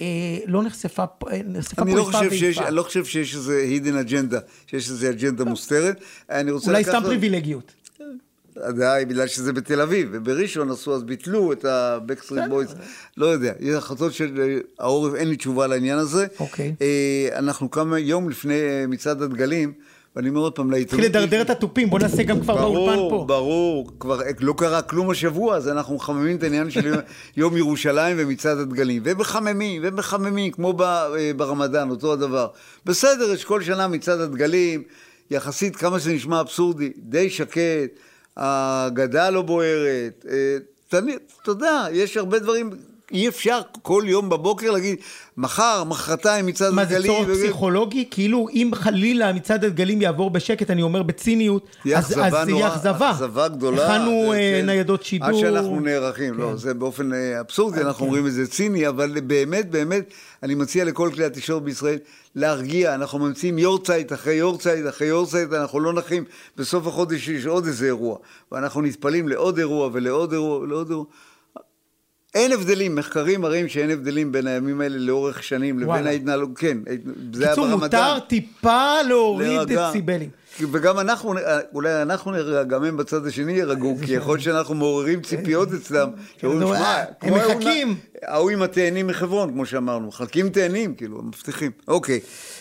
אה, 0.00 0.06
לא 0.46 0.62
נחשפה, 0.62 1.04
אה, 1.30 1.40
נחשפה 1.44 1.84
פה 1.84 1.90
לא 1.90 1.98
איפה 1.98 2.18
ואיפה. 2.30 2.66
אני 2.66 2.74
לא 2.74 2.82
חושב 2.82 3.04
שיש 3.04 3.34
איזה 3.34 3.58
הידן 3.58 3.96
אג'נדה, 3.96 4.38
שיש 4.66 4.90
איזה 4.90 5.10
אג'נדה 5.10 5.44
מוסתרת. 5.44 6.00
אני 6.30 6.50
רוצה 6.50 6.70
אולי 6.70 6.84
סתם 6.84 7.00
פריבילגיות. 7.04 7.72
ודאי, 8.68 9.04
בגלל 9.04 9.26
שזה 9.26 9.52
בתל 9.52 9.80
אביב, 9.80 10.08
ובראשון 10.12 10.70
עשו, 10.70 10.94
אז 10.94 11.02
ביטלו 11.02 11.52
את 11.52 11.64
ה-Backstreet 11.64 12.50
Boys, 12.50 12.74
לא 13.16 13.26
יודע, 13.26 13.52
יש 13.60 13.74
החלטות 13.74 14.12
של 14.12 14.40
אה, 14.40 14.58
העורף, 14.78 15.14
אין 15.14 15.28
לי 15.28 15.36
תשובה 15.36 15.66
לעניין 15.66 15.98
הזה. 15.98 16.26
אוקיי. 16.40 16.74
אנחנו 17.32 17.70
כמה 17.70 17.98
יום 17.98 18.30
לפני 18.30 18.56
מצעד 18.88 19.22
הדגלים, 19.22 19.72
ואני 20.16 20.28
אומר 20.28 20.40
עוד 20.40 20.52
פעם 20.52 20.70
לעיתונות... 20.70 21.04
התחיל 21.04 21.20
לדרדר 21.20 21.42
את 21.42 21.50
התופים, 21.50 21.90
בוא 21.90 21.98
נעשה 21.98 22.22
גם 22.22 22.40
כבר 22.40 22.56
באולפן 22.56 22.96
פה. 22.96 23.08
ברור, 23.08 23.26
ברור, 23.26 23.90
כבר 24.00 24.20
לא 24.40 24.54
קרה 24.56 24.82
כלום 24.82 25.10
השבוע, 25.10 25.56
אז 25.56 25.68
אנחנו 25.68 25.94
מחממים 25.94 26.36
את 26.36 26.42
העניין 26.42 26.70
של 26.70 26.94
יום 27.36 27.56
ירושלים 27.60 28.16
ומצעד 28.18 28.58
הדגלים. 28.58 29.02
ומחממים, 29.04 29.82
ומחממים, 29.84 30.52
כמו 30.52 30.74
אה, 30.80 31.30
ברמדאן, 31.36 31.90
אותו 31.90 32.12
הדבר. 32.12 32.48
בסדר, 32.86 33.32
יש 33.32 33.44
כל 33.44 33.62
שנה 33.62 33.88
מצעד 33.88 34.20
הדגלים, 34.20 34.82
יחסית, 35.30 35.76
כמה 35.76 36.00
שזה 36.00 36.12
נשמע 36.12 36.40
אבסורדי, 36.40 36.92
די 36.96 37.30
שקט, 37.30 37.90
הגדה 38.36 39.30
לא 39.30 39.42
בוערת. 39.42 40.26
אה, 40.30 40.56
אתה 40.88 41.50
יודע, 41.50 41.86
יש 41.92 42.16
הרבה 42.16 42.38
דברים 42.38 42.70
אי 43.12 43.28
אפשר 43.28 43.60
כל 43.82 44.02
יום 44.06 44.28
בבוקר 44.28 44.70
להגיד, 44.70 44.96
מחר, 45.36 45.84
מחרתיים 45.84 46.46
מצעד 46.46 46.78
הדגלים. 46.78 47.12
מה 47.12 47.24
זה 47.24 47.26
צורך. 47.26 47.38
פסיכולוגי? 47.38 48.08
כאילו 48.10 48.46
אם 48.52 48.70
חלילה 48.74 49.32
מצעד 49.32 49.64
הדגלים 49.64 50.02
יעבור 50.02 50.30
בשקט, 50.30 50.70
אני 50.70 50.82
אומר 50.82 51.02
בציניות, 51.02 51.76
אז 51.96 52.06
זה 52.06 52.20
יהיה 52.48 52.68
אכזבה. 52.68 53.10
אכזבה 53.10 53.48
גדולה. 53.48 53.96
הכנו 53.96 54.32
אה, 54.32 54.58
כן. 54.60 54.66
ניידות 54.66 55.02
שידור. 55.02 55.28
עד 55.28 55.34
שאנחנו 55.34 55.80
נערכים, 55.80 56.34
לא, 56.34 56.44
כן. 56.44 56.50
לא, 56.50 56.56
זה 56.56 56.74
באופן 56.74 57.12
אה, 57.12 57.40
אבסורדי, 57.40 57.80
אנחנו 57.80 57.98
כן. 57.98 58.04
אומרים 58.04 58.26
את 58.26 58.32
זה 58.32 58.46
ציני, 58.46 58.88
אבל 58.88 59.20
באמת, 59.20 59.70
באמת, 59.70 60.04
אני 60.42 60.54
מציע 60.54 60.84
לכל 60.84 61.10
כלי 61.14 61.24
התקשורת 61.24 61.62
בישראל 61.62 61.98
להרגיע, 62.34 62.94
אנחנו 62.94 63.18
ממציאים 63.18 63.58
יורצייט 63.58 64.12
אחרי 64.12 64.34
יורצייט 64.34 64.88
אחרי 64.88 65.06
יורצייט, 65.06 65.52
אנחנו 65.52 65.80
לא 65.80 65.92
נחים, 65.92 66.24
בסוף 66.56 66.86
החודש 66.86 67.28
יש 67.28 67.46
עוד 67.46 67.66
איזה 67.66 67.86
אירוע, 67.86 68.18
ואנחנו 68.52 68.82
נטפלים 68.82 69.28
לעוד 69.28 69.58
אירוע 69.58 69.90
ולעוד 69.92 70.32
אירוע 70.32 70.58
ולעוד 70.58 70.90
אירוע. 70.90 71.04
אין 72.34 72.52
הבדלים, 72.52 72.94
מחקרים 72.94 73.40
מראים 73.40 73.68
שאין 73.68 73.90
הבדלים 73.90 74.32
בין 74.32 74.46
הימים 74.46 74.80
האלה 74.80 74.98
לאורך 74.98 75.42
שנים 75.42 75.78
לבין 75.78 76.06
ההתנהלות, 76.06 76.50
כן, 76.56 76.78
זה 77.32 77.46
היה 77.46 77.56
ברמדאן. 77.56 77.78
קיצור, 77.78 77.78
מותר 77.78 78.18
טיפה 78.28 79.02
להוריד 79.08 79.60
דציבלים. 79.60 80.30
וגם 80.72 80.98
אנחנו, 80.98 81.34
אולי 81.74 82.02
אנחנו 82.02 82.30
נרגע, 82.30 82.62
גם 82.62 82.84
הם 82.84 82.96
בצד 82.96 83.26
השני 83.26 83.52
יירגעו, 83.52 83.96
כי 84.04 84.12
יכול 84.12 84.34
להיות 84.34 84.44
שאנחנו 84.44 84.74
מעוררים 84.74 85.22
ציפיות 85.22 85.68
אצלם. 85.72 86.08
הם 87.22 87.34
מחכים. 87.34 87.96
ההוא 88.22 88.50
עם 88.50 88.62
התאנים 88.62 89.06
מחברון, 89.06 89.52
כמו 89.52 89.66
שאמרנו, 89.66 90.06
מחלקים 90.06 90.48
תאנים, 90.48 90.94
כאילו, 90.94 91.22
מבטיחים. 91.22 91.70
אוקיי. 91.88 92.20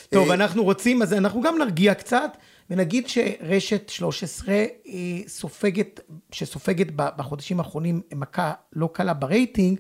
טוב, 0.10 0.30
אה, 0.30 0.34
אנחנו 0.34 0.64
רוצים, 0.64 1.02
אז 1.02 1.14
אנחנו 1.14 1.42
גם 1.42 1.58
נרגיע 1.58 1.94
קצת. 1.94 2.38
ונגיד 2.70 3.08
שרשת 3.08 3.90
13 3.90 4.56
היא 4.86 5.28
סופגת, 5.28 6.00
שסופגת 6.32 6.88
בחודשים 6.96 7.60
האחרונים 7.60 8.02
מכה 8.16 8.54
לא 8.74 8.90
קלה 8.94 9.14
ברייטינג, 9.14 9.80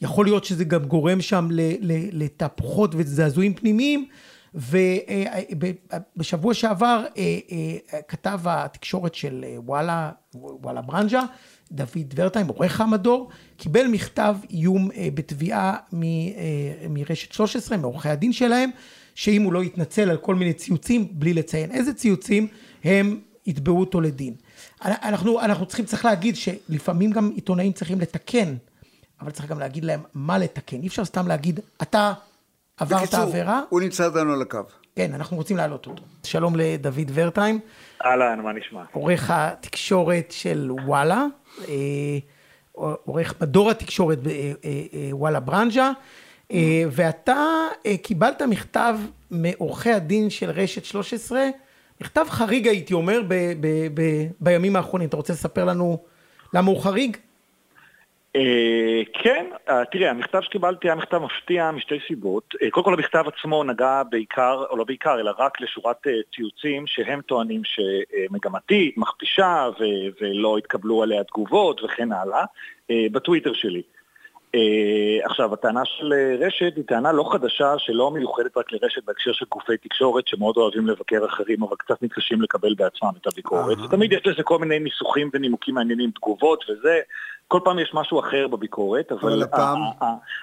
יכול 0.00 0.26
להיות 0.26 0.44
שזה 0.44 0.64
גם 0.64 0.84
גורם 0.84 1.20
שם 1.20 1.48
לתהפוכות 2.12 2.90
וזעזועים 2.94 3.54
פנימיים, 3.54 4.08
ובשבוע 4.54 6.54
שעבר 6.54 7.04
אה, 7.16 7.38
אה, 7.52 8.02
כתב 8.08 8.40
התקשורת 8.44 9.14
של 9.14 9.44
אה, 9.48 9.60
וואלה, 9.60 10.10
וואלה 10.34 10.82
ברנז'ה, 10.82 11.22
דוד 11.72 12.14
ורטהיים, 12.16 12.48
עורך 12.48 12.80
המדור, 12.80 13.30
קיבל 13.56 13.86
מכתב 13.86 14.36
איום 14.50 14.90
בתביעה 15.14 15.76
מרשת 16.90 17.32
13, 17.32 17.76
מעורכי 17.76 18.08
הדין 18.08 18.32
שלהם, 18.32 18.70
שאם 19.14 19.42
הוא 19.42 19.52
לא 19.52 19.64
יתנצל 19.64 20.10
על 20.10 20.16
כל 20.16 20.34
מיני 20.34 20.52
ציוצים, 20.52 21.08
בלי 21.10 21.34
לציין 21.34 21.70
איזה 21.70 21.94
ציוצים, 21.94 22.46
הם 22.84 23.20
יתבעו 23.46 23.80
אותו 23.80 24.00
לדין. 24.00 24.34
אנחנו, 24.84 25.40
אנחנו 25.40 25.66
צריכים, 25.66 25.84
צריך 25.84 26.04
להגיד 26.04 26.36
שלפעמים 26.36 27.10
גם 27.10 27.30
עיתונאים 27.34 27.72
צריכים 27.72 28.00
לתקן, 28.00 28.54
אבל 29.20 29.30
צריך 29.30 29.48
גם 29.48 29.58
להגיד 29.58 29.84
להם 29.84 30.00
מה 30.14 30.38
לתקן. 30.38 30.80
אי 30.82 30.86
אפשר 30.86 31.04
סתם 31.04 31.28
להגיד, 31.28 31.60
אתה 31.82 32.12
עברת 32.76 33.02
בקיצור, 33.02 33.20
עבירה. 33.20 33.62
הוא 33.68 33.80
נמצא 33.80 34.06
איתנו 34.06 34.32
על 34.32 34.42
הקו. 34.42 34.58
כן, 34.96 35.14
אנחנו 35.14 35.36
רוצים 35.36 35.56
להעלות 35.56 35.86
אותו. 35.86 36.02
שלום 36.24 36.56
לדוד 36.56 37.10
ורטיים. 37.14 37.60
אהלן, 38.04 38.40
מה 38.40 38.52
נשמע? 38.52 38.82
עורך 38.92 39.30
התקשורת 39.30 40.26
של 40.30 40.70
וואלה, 40.84 41.24
אה, 41.68 41.74
עורך 42.72 43.34
מדור 43.42 43.70
התקשורת 43.70 44.18
ברנז'ה, 45.44 45.82
אה, 45.82 45.92
ואתה 46.90 47.68
אה, 47.86 47.96
קיבלת 47.96 48.42
מכתב 48.42 48.96
מעורכי 49.30 49.90
הדין 49.90 50.30
של 50.30 50.50
רשת 50.50 50.84
13, 50.84 51.40
מכתב 52.00 52.26
חריג 52.28 52.68
הייתי 52.68 52.94
אומר 52.94 53.20
ב, 53.28 53.34
ב, 53.60 53.66
ב, 53.94 54.02
בימים 54.40 54.76
האחרונים. 54.76 55.08
אתה 55.08 55.16
רוצה 55.16 55.32
לספר 55.32 55.64
לנו 55.64 55.98
למה 56.54 56.70
הוא 56.70 56.80
חריג? 56.80 57.16
אה, 58.36 59.02
כן, 59.12 59.46
אה, 59.68 59.84
תראה, 59.84 60.10
המכתב 60.10 60.40
שקיבלתי 60.40 60.88
היה 60.88 60.94
מכתב 60.94 61.18
מפתיע 61.18 61.70
משתי 61.70 61.98
סיבות. 62.08 62.54
אה, 62.62 62.70
קודם 62.70 62.84
כל 62.84 62.94
המכתב 62.94 63.24
עצמו 63.26 63.64
נגע 63.64 64.02
בעיקר, 64.10 64.64
או 64.70 64.76
לא 64.76 64.84
בעיקר, 64.84 65.20
אלא 65.20 65.32
רק 65.38 65.60
לשורת 65.60 66.06
ציוצים 66.34 66.86
שהם 66.86 67.20
טוענים 67.20 67.62
שמגמתית, 67.64 68.98
מכפישה 68.98 69.68
ולא 70.20 70.58
התקבלו 70.58 71.02
עליה 71.02 71.24
תגובות 71.24 71.82
וכן 71.84 72.12
הלאה, 72.12 72.44
בטוויטר 73.12 73.52
שלי. 73.52 73.82
Uh, 74.56 75.26
עכשיו, 75.30 75.54
הטענה 75.54 75.80
של 75.84 76.12
רשת 76.40 76.72
היא 76.76 76.84
טענה 76.84 77.12
לא 77.12 77.30
חדשה, 77.32 77.74
שלא 77.78 78.10
מיוחדת 78.10 78.56
רק 78.56 78.72
לרשת 78.72 79.04
בהקשר 79.04 79.32
של 79.32 79.44
גופי 79.48 79.76
תקשורת 79.76 80.28
שמאוד 80.28 80.56
אוהבים 80.56 80.86
לבקר 80.86 81.26
אחרים, 81.26 81.62
אבל 81.62 81.76
קצת 81.76 82.02
מתקשים 82.02 82.42
לקבל 82.42 82.74
בעצמם 82.74 83.10
את 83.20 83.26
הביקורת. 83.26 83.78
Uh-huh. 83.78 83.90
תמיד 83.90 84.12
יש 84.12 84.20
לזה 84.26 84.42
כל 84.42 84.58
מיני 84.58 84.78
ניסוחים 84.78 85.30
ונימוקים 85.32 85.74
מעניינים, 85.74 86.10
תגובות 86.10 86.64
וזה. 86.70 87.00
כל 87.48 87.60
פעם 87.64 87.78
יש 87.78 87.90
משהו 87.94 88.20
אחר 88.20 88.48
בביקורת, 88.48 89.12
אבל, 89.12 89.32
אבל 89.32 89.42
הפעם... 89.42 89.78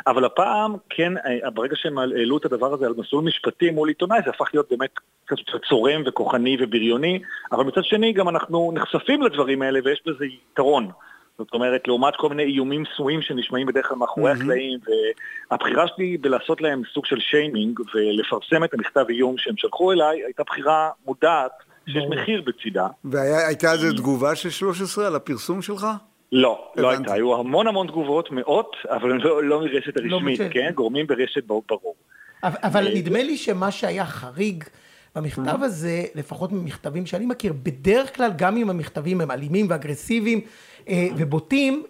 אבל 0.08 0.26
הפעם, 0.26 0.76
כן, 0.90 1.14
ברגע 1.54 1.76
שהם 1.76 1.98
העלו 1.98 2.38
את 2.38 2.46
הדבר 2.46 2.74
הזה 2.74 2.86
על 2.86 2.94
מסלול 2.98 3.24
משפטי 3.24 3.70
מול 3.70 3.88
עיתונאי, 3.88 4.20
זה 4.26 4.30
הפך 4.30 4.50
להיות 4.54 4.70
באמת 4.70 4.90
קצת 5.26 5.38
צורם 5.70 6.02
וכוחני 6.06 6.58
ובריוני, 6.60 7.20
אבל 7.52 7.64
מצד 7.64 7.84
שני 7.84 8.14
גם 8.14 8.30
אנחנו 8.30 8.72
נחשפים 8.74 9.22
לדברים 9.22 9.62
האלה 9.62 9.80
ויש 9.84 10.02
בזה 10.06 10.26
יתרון. 10.26 10.92
זאת 11.38 11.54
אומרת, 11.54 11.88
לעומת 11.88 12.16
כל 12.16 12.30
מיני 12.30 12.44
איומים 12.44 12.84
סמויים 12.96 13.22
שנשמעים 13.22 13.68
בדרך 13.68 13.88
כלל 13.88 13.98
מאחורי 13.98 14.32
mm-hmm. 14.32 14.36
הקלעים, 14.36 14.80
והבחירה 15.52 15.86
שלי 15.88 16.18
בלעשות 16.18 16.62
להם 16.62 16.82
סוג 16.94 17.06
של 17.06 17.20
שיימינג 17.20 17.80
ולפרסם 17.96 18.64
את 18.64 18.74
המכתב 18.74 19.06
איום 19.10 19.36
שהם 19.38 19.58
שלחו 19.58 19.92
אליי, 19.92 20.24
הייתה 20.24 20.44
בחירה 20.44 20.90
מודעת 21.06 21.52
שיש 21.88 22.04
מחיר 22.10 22.42
בצידה. 22.42 22.88
והייתה 23.06 23.72
איזו 23.72 23.94
תגובה 23.94 24.36
של 24.36 24.50
13 24.50 25.08
על 25.08 25.16
הפרסום 25.16 25.62
שלך? 25.62 25.88
לא, 26.32 26.72
לא 26.76 26.90
הייתה. 26.90 27.14
היו 27.14 27.40
המון 27.40 27.68
המון 27.68 27.88
תגובות, 27.88 28.32
מאות, 28.32 28.76
אבל 28.90 29.10
לא, 29.10 29.44
לא 29.44 29.62
מרשת 29.62 29.98
לא 29.98 30.16
הרשמית, 30.16 30.40
לא 30.40 30.46
כן? 30.52 30.72
גורמים 30.76 31.08
ברשת 31.08 31.44
ברור. 31.44 31.96
אבל, 32.44 32.58
אבל 32.64 32.88
נדמה 32.94 33.24
לי 33.24 33.38
שמה 33.38 33.72
שהיה 33.72 34.06
חריג 34.06 34.64
במכתב 35.16 35.64
הזה, 35.64 36.06
לפחות 36.16 36.52
ממכתבים 36.52 37.06
שאני 37.06 37.26
מכיר, 37.26 37.54
בדרך 37.64 38.16
כלל 38.16 38.32
גם 38.38 38.58
אם 38.58 38.70
המכתבים 38.70 39.22
הם 39.22 39.32
אלימים 39.32 39.66
ואגרסיביים 39.70 40.42
אה, 40.90 41.08
ובוטים, 41.18 41.84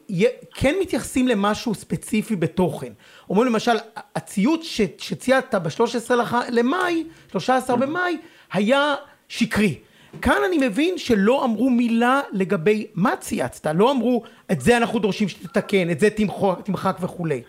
כן 0.54 0.76
מתייחסים 0.82 1.28
למשהו 1.28 1.76
ספציפי 1.76 2.36
בתוכן. 2.36 2.92
אומרים 3.30 3.48
למשל, 3.48 3.78
הציוץ 4.16 4.80
שציינת 4.98 5.56
ב-13 5.56 6.12
למאי, 6.50 7.04
13 7.32 7.78
במאי, 7.78 8.18
היה 8.54 8.96
שקרי. 9.30 9.76
כאן 10.22 10.38
אני 10.48 10.68
מבין 10.68 10.98
שלא 10.98 11.46
אמרו 11.46 11.70
מילה 11.70 12.22
לגבי 12.32 12.88
מה 12.96 13.16
צייצת, 13.16 13.68
לא 13.76 13.92
אמרו 13.92 14.24
את 14.52 14.62
זה 14.62 14.78
אנחנו 14.78 15.00
דורשים 15.00 15.30
שתתקן, 15.30 15.90
את 15.90 16.00
זה 16.00 16.10
תמחק, 16.10 16.60
תמחק 16.64 16.98
וכולי. 17.02 17.42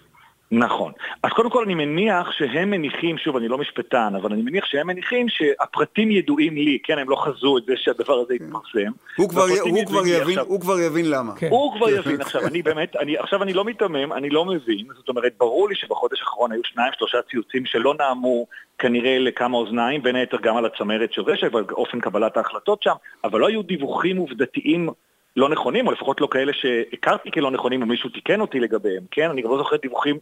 נכון. 0.53 0.93
אז 1.23 1.31
קודם 1.33 1.51
כל 1.51 1.65
אני 1.65 1.75
מניח 1.75 2.31
שהם 2.33 2.71
מניחים, 2.71 3.19
שוב, 3.19 3.37
אני 3.37 3.49
לא 3.49 3.59
משפטן, 3.59 4.13
אבל 4.15 4.33
אני 4.33 4.43
מניח 4.43 4.65
שהם 4.65 4.87
מניחים 4.87 5.29
שהפרטים 5.29 6.11
ידועים 6.11 6.55
לי, 6.55 6.79
כן, 6.83 6.99
הם 6.99 7.11
לא 7.11 7.17
חזו 7.17 7.59
את 7.59 7.63
זה 7.65 7.73
שהדבר 7.77 8.15
הזה 8.15 8.35
יתפרסם. 8.35 8.93
הוא 9.17 9.29
כבר, 9.29 9.45
הוא 9.61 9.87
כבר 9.87 10.07
יבין, 10.07 10.39
עכשיו, 10.39 10.45
הוא 10.47 10.61
כבר 10.61 10.81
יבין 10.81 11.11
למה. 11.11 11.33
כן. 11.37 11.49
הוא 11.51 11.75
כבר 11.77 11.91
יבין. 11.91 12.21
עכשיו, 12.21 12.47
אני 12.47 12.63
באמת, 12.63 12.97
אני, 12.97 13.19
עכשיו 13.19 13.43
אני 13.43 13.53
לא 13.53 13.65
מיתמם, 13.65 14.13
אני 14.13 14.31
לא 14.31 14.45
מבין, 14.45 14.87
זאת 14.97 15.09
אומרת, 15.09 15.33
ברור 15.39 15.69
לי 15.69 15.75
שבחודש 15.75 16.21
האחרון 16.21 16.53
היו 16.53 16.65
שניים, 16.65 16.93
שלושה 16.99 17.19
ציוצים 17.31 17.67
שלא 17.67 17.95
נעמו 17.99 18.47
כנראה 18.79 19.19
לכמה 19.19 19.57
אוזניים, 19.57 20.03
בין 20.03 20.17
היתר 20.17 20.37
גם 20.43 20.57
על 20.57 20.67
הצמרת 20.67 21.13
של 21.13 21.23
רשת 21.23 21.51
ואופן 21.53 22.01
קבלת 22.01 22.37
ההחלטות 22.37 22.83
שם, 22.83 22.95
אבל 23.25 23.41
לא 23.41 23.49
היו 23.49 23.63
דיווחים 23.63 24.17
עובדתיים 24.17 24.89
לא 25.37 25.49
נכונים, 25.49 25.87
או 25.87 25.93
לפחות 25.93 26.21
לא 26.21 26.29
כאלה 26.31 26.53
שהכרתי 26.53 27.31
כלא 27.31 27.51
נכונים, 27.51 27.83
או 27.83 27.87
מישהו 27.87 28.11
תיקן 28.11 28.41
אותי 28.41 28.61
לגביהם, 28.61 29.03
כן? 29.11 29.31
אני 29.31 29.43
גם 29.43 29.51
לא 29.51 29.59
זוכר 29.59 29.77
דיווחים 29.77 30.19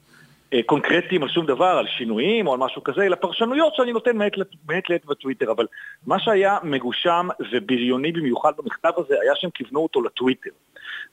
אה, 0.53 0.61
קונקרטיים 0.67 1.23
על 1.23 1.29
שום 1.29 1.47
דבר, 1.47 1.79
על 1.79 1.87
שינויים 1.87 2.47
או 2.47 2.53
על 2.53 2.59
משהו 2.59 2.85
כזה, 2.85 3.03
אלא 3.03 3.17
פרשנויות 3.17 3.75
שאני 3.75 3.93
נותן 3.93 4.17
מעת 4.67 4.91
לעת 4.91 5.05
בטוויטר. 5.07 5.51
אבל 5.51 5.67
מה 6.07 6.19
שהיה 6.19 6.59
מגושם 6.63 7.29
ובריוני 7.53 8.13
במיוחד 8.13 8.53
במכתב 8.59 8.93
הזה, 8.97 9.15
היה 9.23 9.33
שהם 9.35 9.51
כיוונו 9.51 9.81
אותו 9.81 10.03
לטוויטר. 10.03 10.51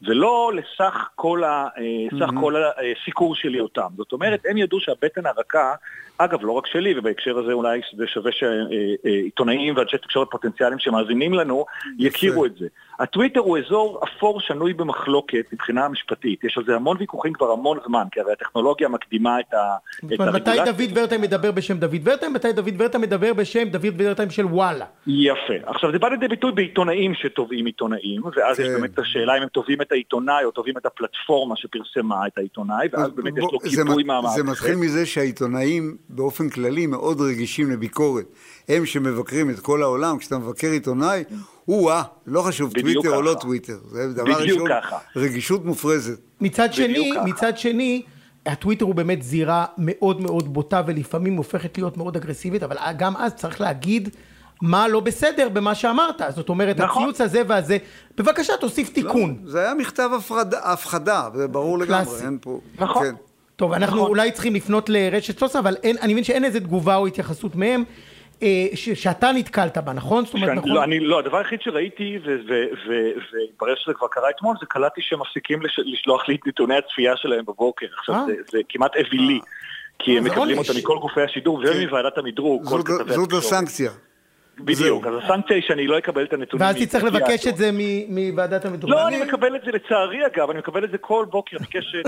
ולא 0.02 0.52
לסך 0.56 1.10
כל, 1.16 1.44
ה, 1.44 1.68
mm-hmm. 1.68 2.20
סך 2.20 2.32
כל 2.40 2.56
הסיקור 2.56 3.36
שלי 3.36 3.60
אותם. 3.60 3.88
זאת 3.98 4.12
אומרת, 4.12 4.44
הם 4.50 4.58
ידעו 4.58 4.80
שהבטן 4.80 5.26
הרכה, 5.26 5.74
אגב, 6.18 6.40
לא 6.46 6.52
רק 6.52 6.68
שלי, 6.68 7.00
ובהקשר 7.00 7.38
הזה 7.38 7.54
אולי 7.54 7.82
זה 7.98 8.08
שווה 8.08 8.32
שעיתונאים 8.32 9.78
ואנשי 9.78 9.98
תקשורת 9.98 10.28
פוטנציאליים 10.32 10.80
שמאזינים 10.80 11.34
לנו 11.34 11.66
יכירו 12.00 12.46
את 12.46 12.56
זה. 12.56 12.68
הטוויטר 13.00 13.40
הוא 13.40 13.58
אזור 13.58 14.02
אפור 14.04 14.42
שנוי 14.42 14.74
במחלוקת 14.74 15.46
מבחינה 15.54 15.88
משפטית. 15.88 16.44
יש 16.44 16.58
על 16.58 16.64
זה 16.68 16.76
המון 16.76 16.98
ויכוחים 17.00 17.34
כבר 17.34 17.52
המון 17.52 17.78
זמן, 17.88 18.04
כי 18.12 18.20
הרי 18.20 18.32
הטכנולוגיה 18.32 18.90
מקדימה 18.90 19.40
את 19.40 19.54
ה... 19.54 19.76
מתי 20.34 20.58
דוד 20.66 20.98
ורטיים 20.98 21.22
מדבר 21.22 21.52
בשם 21.52 21.78
דוד 21.78 22.00
ורטיים? 22.04 22.34
מתי 22.34 22.54
דוד 22.54 22.74
ורטיים 22.78 23.04
מדבר 23.04 23.34
בשם 23.34 23.70
דוד 23.70 23.94
ורטיים 23.98 24.30
של 24.30 24.46
וואלה? 24.46 24.86
יפה. 25.08 25.54
עכשיו, 25.66 25.92
זה 25.92 26.00
בא 26.00 26.10
לידי 26.10 26.28
ביטוי 26.28 26.52
בעיתונאים 26.52 27.14
שתובעים 27.16 27.66
עיתונאים, 27.66 28.22
ואז 28.36 28.60
יש 28.60 28.68
כן. 28.68 28.74
באמת 28.74 28.94
את 28.94 29.00
השאלה 29.00 29.38
אם 29.38 29.42
הם 29.42 29.48
תובעים 29.48 29.82
את 29.82 29.92
העיתונאי 29.92 30.44
או 30.44 30.52
תובעים 30.52 30.78
את 30.78 30.86
הפלטפורמה 30.86 31.56
שפרסמה 31.58 32.28
את 32.28 32.38
העיתונאי, 32.38 32.88
ואז 32.94 33.12
באמת 33.12 33.38
יש 33.38 33.44
לו 33.52 33.60
קיפוי 33.60 34.04
מהמערכת. 34.04 34.36
זה 34.36 34.44
מתחיל 34.44 34.76
מזה 34.76 35.06
שהעיתונאים 35.06 35.98
באופן 36.10 36.50
כללי 36.50 36.88
מאוד 36.88 37.22
רגישים 37.22 37.72
לביקורת. 37.72 38.26
הם 38.70 38.86
שמבקרים 38.86 39.50
את 39.50 39.60
כל 39.60 39.84
העולם, 39.84 40.17
כשאתה 40.17 40.38
מבקר 40.38 40.67
עיתונאי, 40.67 41.24
או-אה, 41.67 42.03
לא 42.27 42.41
חשוב, 42.41 42.74
טוויטר 42.74 43.01
ככה. 43.03 43.15
או 43.15 43.22
לא 43.22 43.36
טוויטר. 43.41 43.77
זה 43.91 44.13
דבר 44.13 44.34
ראשון, 44.34 44.70
רגישות 45.15 45.65
מופרזת. 45.65 46.20
מצד 46.41 46.74
שני, 46.74 47.12
מצד 47.25 47.58
שני, 47.58 48.01
הטוויטר 48.46 48.86
הוא 48.86 48.96
באמת 48.96 49.22
זירה 49.24 49.65
מאוד 49.77 50.22
מאוד 50.22 50.53
בוטה 50.53 50.82
ולפעמים 50.88 51.36
הופכת 51.36 51.77
להיות 51.77 51.98
מאוד 51.98 52.15
אגרסיבית, 52.15 52.63
אבל 52.63 52.77
גם 52.98 53.17
אז 53.17 53.34
צריך 53.34 53.62
להגיד 53.62 54.10
מה 54.62 54.88
לא 54.88 55.00
בסדר 55.00 55.50
במה 55.50 55.75
שאמרת. 55.75 56.22
זאת 56.36 56.50
אומרת, 56.50 56.77
נכון. 56.77 57.03
הציוץ 57.03 57.22
הזה 57.22 57.41
והזה, 57.48 57.77
בבקשה 58.17 58.53
תוסיף 58.60 58.89
לא, 58.89 58.93
תיקון. 58.93 59.36
לא, 59.43 59.51
זה 59.51 59.60
היה 59.60 59.74
מכתב 59.74 60.10
הפחדה, 60.63 61.29
זה 61.36 61.48
ברור 61.48 61.79
לגמרי, 61.79 62.22
אין 62.25 62.38
פה... 62.41 62.60
נכון. 62.79 63.03
כן. 63.03 63.15
טוב, 63.55 63.74
אנחנו 63.74 63.98
נכון. 63.98 64.10
אולי 64.10 64.32
צריכים 64.32 64.55
לפנות 64.55 64.89
לרשת 64.89 65.38
13, 65.38 65.62
אבל 65.62 65.75
אין, 65.84 65.98
אני 66.01 66.13
מבין 66.13 66.24
שאין 66.24 66.46
איזה 66.46 66.60
תגובה 66.60 66.96
או 66.96 67.08
התייחסות 67.08 67.55
מהם. 67.55 67.84
אה, 68.44 68.68
ש, 68.76 68.90
שאתה 68.90 69.32
נתקלת 69.32 69.78
בה, 69.78 69.94
נכון? 69.94 70.26
זאת 70.26 70.34
אומרת, 70.34 70.48
שאני, 70.48 70.58
נכון? 70.58 70.72
לא, 70.72 70.84
אני, 70.84 71.00
לא, 71.00 71.20
הדבר 71.20 71.38
היחיד 71.38 71.62
שראיתי, 71.62 72.20
והתברר 72.26 73.76
שזה 73.76 73.94
כבר 73.94 74.08
קרה 74.08 74.30
אתמול, 74.30 74.56
זה 74.60 74.66
קלטתי 74.66 75.02
שהם 75.02 75.20
מפסיקים 75.20 75.62
לש, 75.62 75.80
לשלוח 75.86 76.28
לי 76.28 76.36
את 76.36 76.48
נתוני 76.48 76.78
הצפייה 76.78 77.14
שלהם 77.18 77.46
בבוקר. 77.46 77.88
עכשיו, 78.00 78.16
אה? 78.16 78.26
זה, 78.26 78.34
זה 78.52 78.60
כמעט 78.70 78.92
אווילי, 78.96 79.40
כי 80.00 80.18
הם 80.18 80.24
מקבלים 80.24 80.58
אותה 80.58 80.74
מכל 80.78 80.98
גופי 81.02 81.22
השידור 81.22 81.64
ומוועדת 81.64 82.18
המדרוג, 82.18 82.70
כל 82.70 82.82
כתבי 82.82 82.94
התקשורת. 83.02 83.30
זאת 83.30 83.34
הסנקציה. 83.34 83.92
בדיוק, 84.60 85.08
אז 85.08 85.14
הסנקציה 85.24 85.56
היא 85.56 85.64
שאני 85.68 85.88
לא 85.88 85.98
אקבל 85.98 86.24
את 86.24 86.34
הנתונים. 86.34 86.66
ואז 86.66 86.76
תצטרך 86.76 87.04
לבקש 87.04 87.48
את 87.48 87.58
זה 87.58 87.70
מוועדת 88.10 88.66
המדורגים. 88.66 89.00
לא, 89.00 89.08
אני 89.08 89.24
מקבל 89.24 89.56
את 89.56 89.62
זה 89.66 89.72
לצערי 89.72 90.26
אגב, 90.26 90.50
אני 90.50 90.60
מקבל 90.60 90.84
את 90.84 90.92
זה 90.92 90.98
כל 90.98 91.26
בוקר, 91.30 91.58
בקשת, 91.58 92.06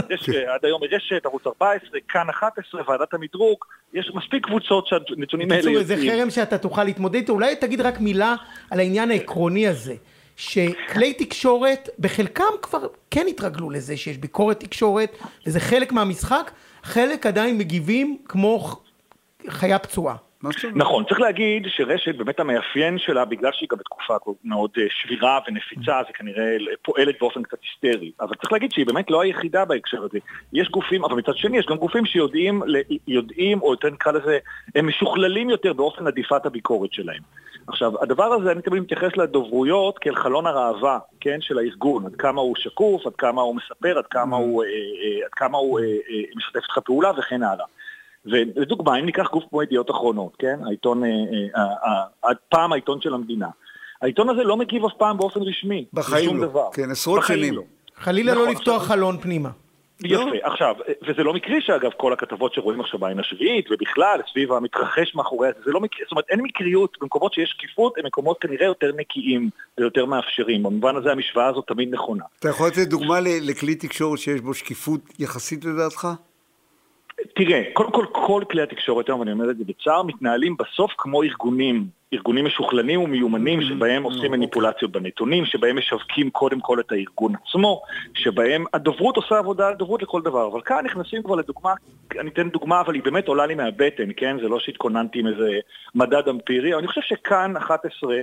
עד 0.54 0.66
היום 0.66 0.82
רשת, 0.92 1.26
ערוץ 1.26 1.48
14, 1.48 2.00
כאן 2.08 2.30
11, 2.30 2.82
ועדת 2.88 3.14
המדרוג, 3.14 3.58
יש 3.94 4.12
מספיק 4.16 4.46
קבוצות 4.46 4.88
שהנתונים 4.88 5.52
האלה 5.52 5.72
יוצאים. 5.72 5.86
בקיצור, 5.86 6.12
זה 6.12 6.18
חרם 6.18 6.30
שאתה 6.30 6.58
תוכל 6.58 6.84
להתמודד 6.84 7.16
איתו, 7.16 7.34
אולי 7.34 7.56
תגיד 7.56 7.82
רק 7.82 8.00
מילה 8.00 8.36
על 8.72 8.80
העניין 8.80 9.12
העקרוני 9.12 9.68
הזה. 9.68 9.96
שכלי 10.38 11.14
תקשורת, 11.14 11.90
בחלקם 12.00 12.44
כבר 12.62 12.88
כן 13.12 13.26
התרגלו 13.30 13.70
לזה 13.70 13.98
שיש 13.98 14.18
ביקורת 14.18 14.60
תקשורת, 14.60 15.18
וזה 15.48 15.60
חלק 15.60 15.92
מהמשחק, 15.92 16.52
חלק 16.84 17.26
עדיין 17.26 17.58
מגיבים 17.58 18.18
כמו 18.26 18.76
חיה 19.50 19.80
פצועה. 19.80 20.16
נכון, 20.76 21.04
צריך 21.04 21.20
להגיד 21.20 21.64
שרשת, 21.68 22.16
באמת 22.16 22.40
המאפיין 22.40 22.98
שלה, 23.00 23.26
בגלל 23.26 23.52
שהיא 23.54 23.70
גם 23.72 23.78
בתקופה 23.78 24.16
מאוד 24.44 24.70
אה, 24.78 24.84
שבירה 24.90 25.40
ונפיצה, 25.48 26.02
זה 26.08 26.14
כנראה 26.14 26.58
פועלת 26.82 27.16
באופן 27.20 27.44
קצת 27.44 27.58
היסטרי. 27.64 28.12
אבל 28.22 28.36
צריך 28.36 28.52
להגיד 28.52 28.72
שהיא 28.72 28.86
באמת 28.86 29.12
לא 29.12 29.22
היחידה 29.22 29.66
בהקשר 29.66 30.04
הזה. 30.04 30.18
יש 30.54 30.70
גופים, 30.70 31.04
אבל 31.06 31.16
מצד 31.16 31.36
שני 31.36 31.58
יש 31.58 31.66
גם 31.66 31.78
גופים 31.78 32.06
שיודעים, 32.06 32.62
יודעים, 33.08 33.62
או 33.62 33.72
יותר 33.72 33.90
נקרא 33.90 34.12
לזה, 34.12 34.38
הם 34.76 34.88
משוכללים 34.88 35.50
יותר 35.50 35.74
באופן 35.74 36.08
עדיפת 36.08 36.46
הביקורת 36.46 36.94
שלהם. 36.94 37.22
עכשיו, 37.68 38.02
הדבר 38.02 38.34
הזה, 38.34 38.52
אני 38.52 38.62
תמיד 38.62 38.82
מתייחס 38.84 39.18
לדוברויות 39.18 40.00
כאל 40.00 40.16
חלון 40.16 40.46
הראווה, 40.46 41.00
כן, 41.20 41.42
של 41.42 41.58
הארגון, 41.58 42.06
עד 42.06 42.16
כמה 42.16 42.42
הוא 42.42 42.56
שקוף, 42.56 43.08
עד 43.08 43.16
כמה 43.18 43.42
הוא 43.42 43.56
מספר, 43.56 43.98
עד 43.98 44.06
כמה 44.06 44.38
הוא, 44.38 44.64
אה, 44.64 44.70
אה, 44.70 45.26
עד 45.26 45.32
כמה 45.32 45.58
הוא 45.58 45.80
משתף 46.36 46.56
איתך 46.56 46.78
פעולה 46.86 47.12
וכן 47.18 47.44
הלאה. 47.44 47.66
ולדוגמה, 48.26 49.00
אם 49.00 49.06
ניקח 49.06 49.32
גוף 49.32 49.44
כמו 49.50 49.64
ידיעות 49.64 49.92
אחרונות, 49.92 50.36
כן? 50.40 50.60
העיתון, 50.66 51.04
אה, 51.04 51.10
אה, 51.56 52.04
אה, 52.26 52.30
פעם 52.50 52.74
העיתון 52.74 53.02
של 53.02 53.14
המדינה. 53.14 53.48
העיתון 54.02 54.30
הזה 54.30 54.44
לא 54.44 54.58
מגיב 54.58 54.86
אף 54.86 54.94
פעם 54.98 55.18
באופן 55.18 55.42
רשמי. 55.42 55.86
בחיים 55.94 56.38
לא. 56.38 56.48
דבר. 56.48 56.70
כן, 56.74 56.92
עשרות 56.92 57.24
שנים. 57.28 57.54
לא. 57.54 57.62
חלילה 57.96 58.32
לא 58.32 58.38
נכון, 58.38 58.48
לא 58.48 58.60
לפתוח 58.60 58.82
עכשיו... 58.82 58.96
חלון 58.96 59.18
פנימה. 59.22 59.50
יפה, 60.04 60.24
לא? 60.24 60.32
עכשיו, 60.44 60.76
וזה 61.08 61.24
לא 61.24 61.34
מקרי 61.34 61.62
שאגב 61.62 61.92
כל 61.98 62.14
הכתבות 62.14 62.54
שרואים 62.54 62.82
עכשיו 62.82 63.00
בעין 63.00 63.20
השביעית 63.20 63.72
ובכלל 63.72 64.20
סביב 64.32 64.52
המתרחש 64.52 65.16
מאחורי 65.16 65.50
זה, 65.58 65.64
זה 65.66 65.72
לא 65.72 65.82
מקרי, 65.82 66.00
זאת 66.04 66.12
אומרת 66.12 66.26
אין 66.30 66.42
מקריות 66.42 66.98
במקומות 67.02 67.34
שיש 67.34 67.50
שקיפות 67.50 67.98
הם 67.98 68.06
מקומות 68.06 68.38
כנראה 68.42 68.66
יותר 68.66 68.92
נקיים 68.98 69.50
ויותר 69.78 70.06
מאפשרים, 70.06 70.64
במובן 70.64 70.96
הזה 70.96 71.12
המשוואה 71.12 71.48
הזאת 71.48 71.68
תמיד 71.68 71.94
נכונה. 71.94 72.24
אתה 72.40 72.50
יכול 72.50 72.68
לתת 72.68 72.88
דוגמה 72.88 73.20
לכלי 73.22 73.76
תקשורת 73.76 74.20
שיש 74.20 74.42
בו 74.42 74.54
שקיפות 74.54 75.02
יחסית 75.20 75.66
לדעתך? 75.66 76.08
תראה, 77.34 77.64
קודם 77.74 77.92
כל, 77.92 78.06
כל 78.12 78.44
כלי 78.52 78.62
התקשורת 78.62 79.08
היום, 79.08 79.20
ואני 79.20 79.32
אומר 79.32 79.50
את 79.50 79.58
זה 79.58 79.64
בצער, 79.64 80.04
מתנהלים 80.04 80.58
בסוף 80.58 80.92
כמו 80.98 81.24
ארגונים, 81.24 81.88
ארגונים 82.14 82.46
משוכלנים 82.46 83.02
ומיומנים. 83.02 83.62
שבהם 83.62 84.04
עושים 84.04 84.24
אוקיי. 84.24 84.30
מניפולציות 84.30 84.92
בנתונים, 84.92 85.46
שבהם 85.46 85.78
משווקים 85.78 86.30
קודם 86.30 86.60
כל 86.60 86.80
את 86.80 86.92
הארגון 86.92 87.34
עצמו, 87.36 87.82
שבהם 88.14 88.66
הדוברות 88.74 89.16
עושה 89.18 89.38
עבודה 89.38 89.68
על 89.68 89.74
דוברות 89.74 90.02
לכל 90.02 90.22
דבר, 90.22 90.48
אבל 90.48 90.62
כאן 90.62 90.86
נכנסים 90.86 91.24
כבר 91.24 91.36
לדוגמה, 91.36 91.74
אני 92.20 92.30
אתן 92.30 92.50
דוגמה, 92.50 92.82
אבל 92.82 92.94
היא 92.94 93.04
באמת 93.04 93.28
עולה 93.28 93.46
לי 93.46 93.56
מהבטן, 93.56 94.10
כן? 94.18 94.38
זה 94.42 94.48
לא 94.48 94.60
שהתכוננתי 94.60 95.20
עם 95.20 95.28
איזה 95.28 95.60
מדד 95.96 96.28
אמפירי, 96.30 96.74
אבל 96.74 96.80
אני 96.80 96.88
חושב 96.88 97.02
שכאן 97.02 97.58
11 97.58 98.16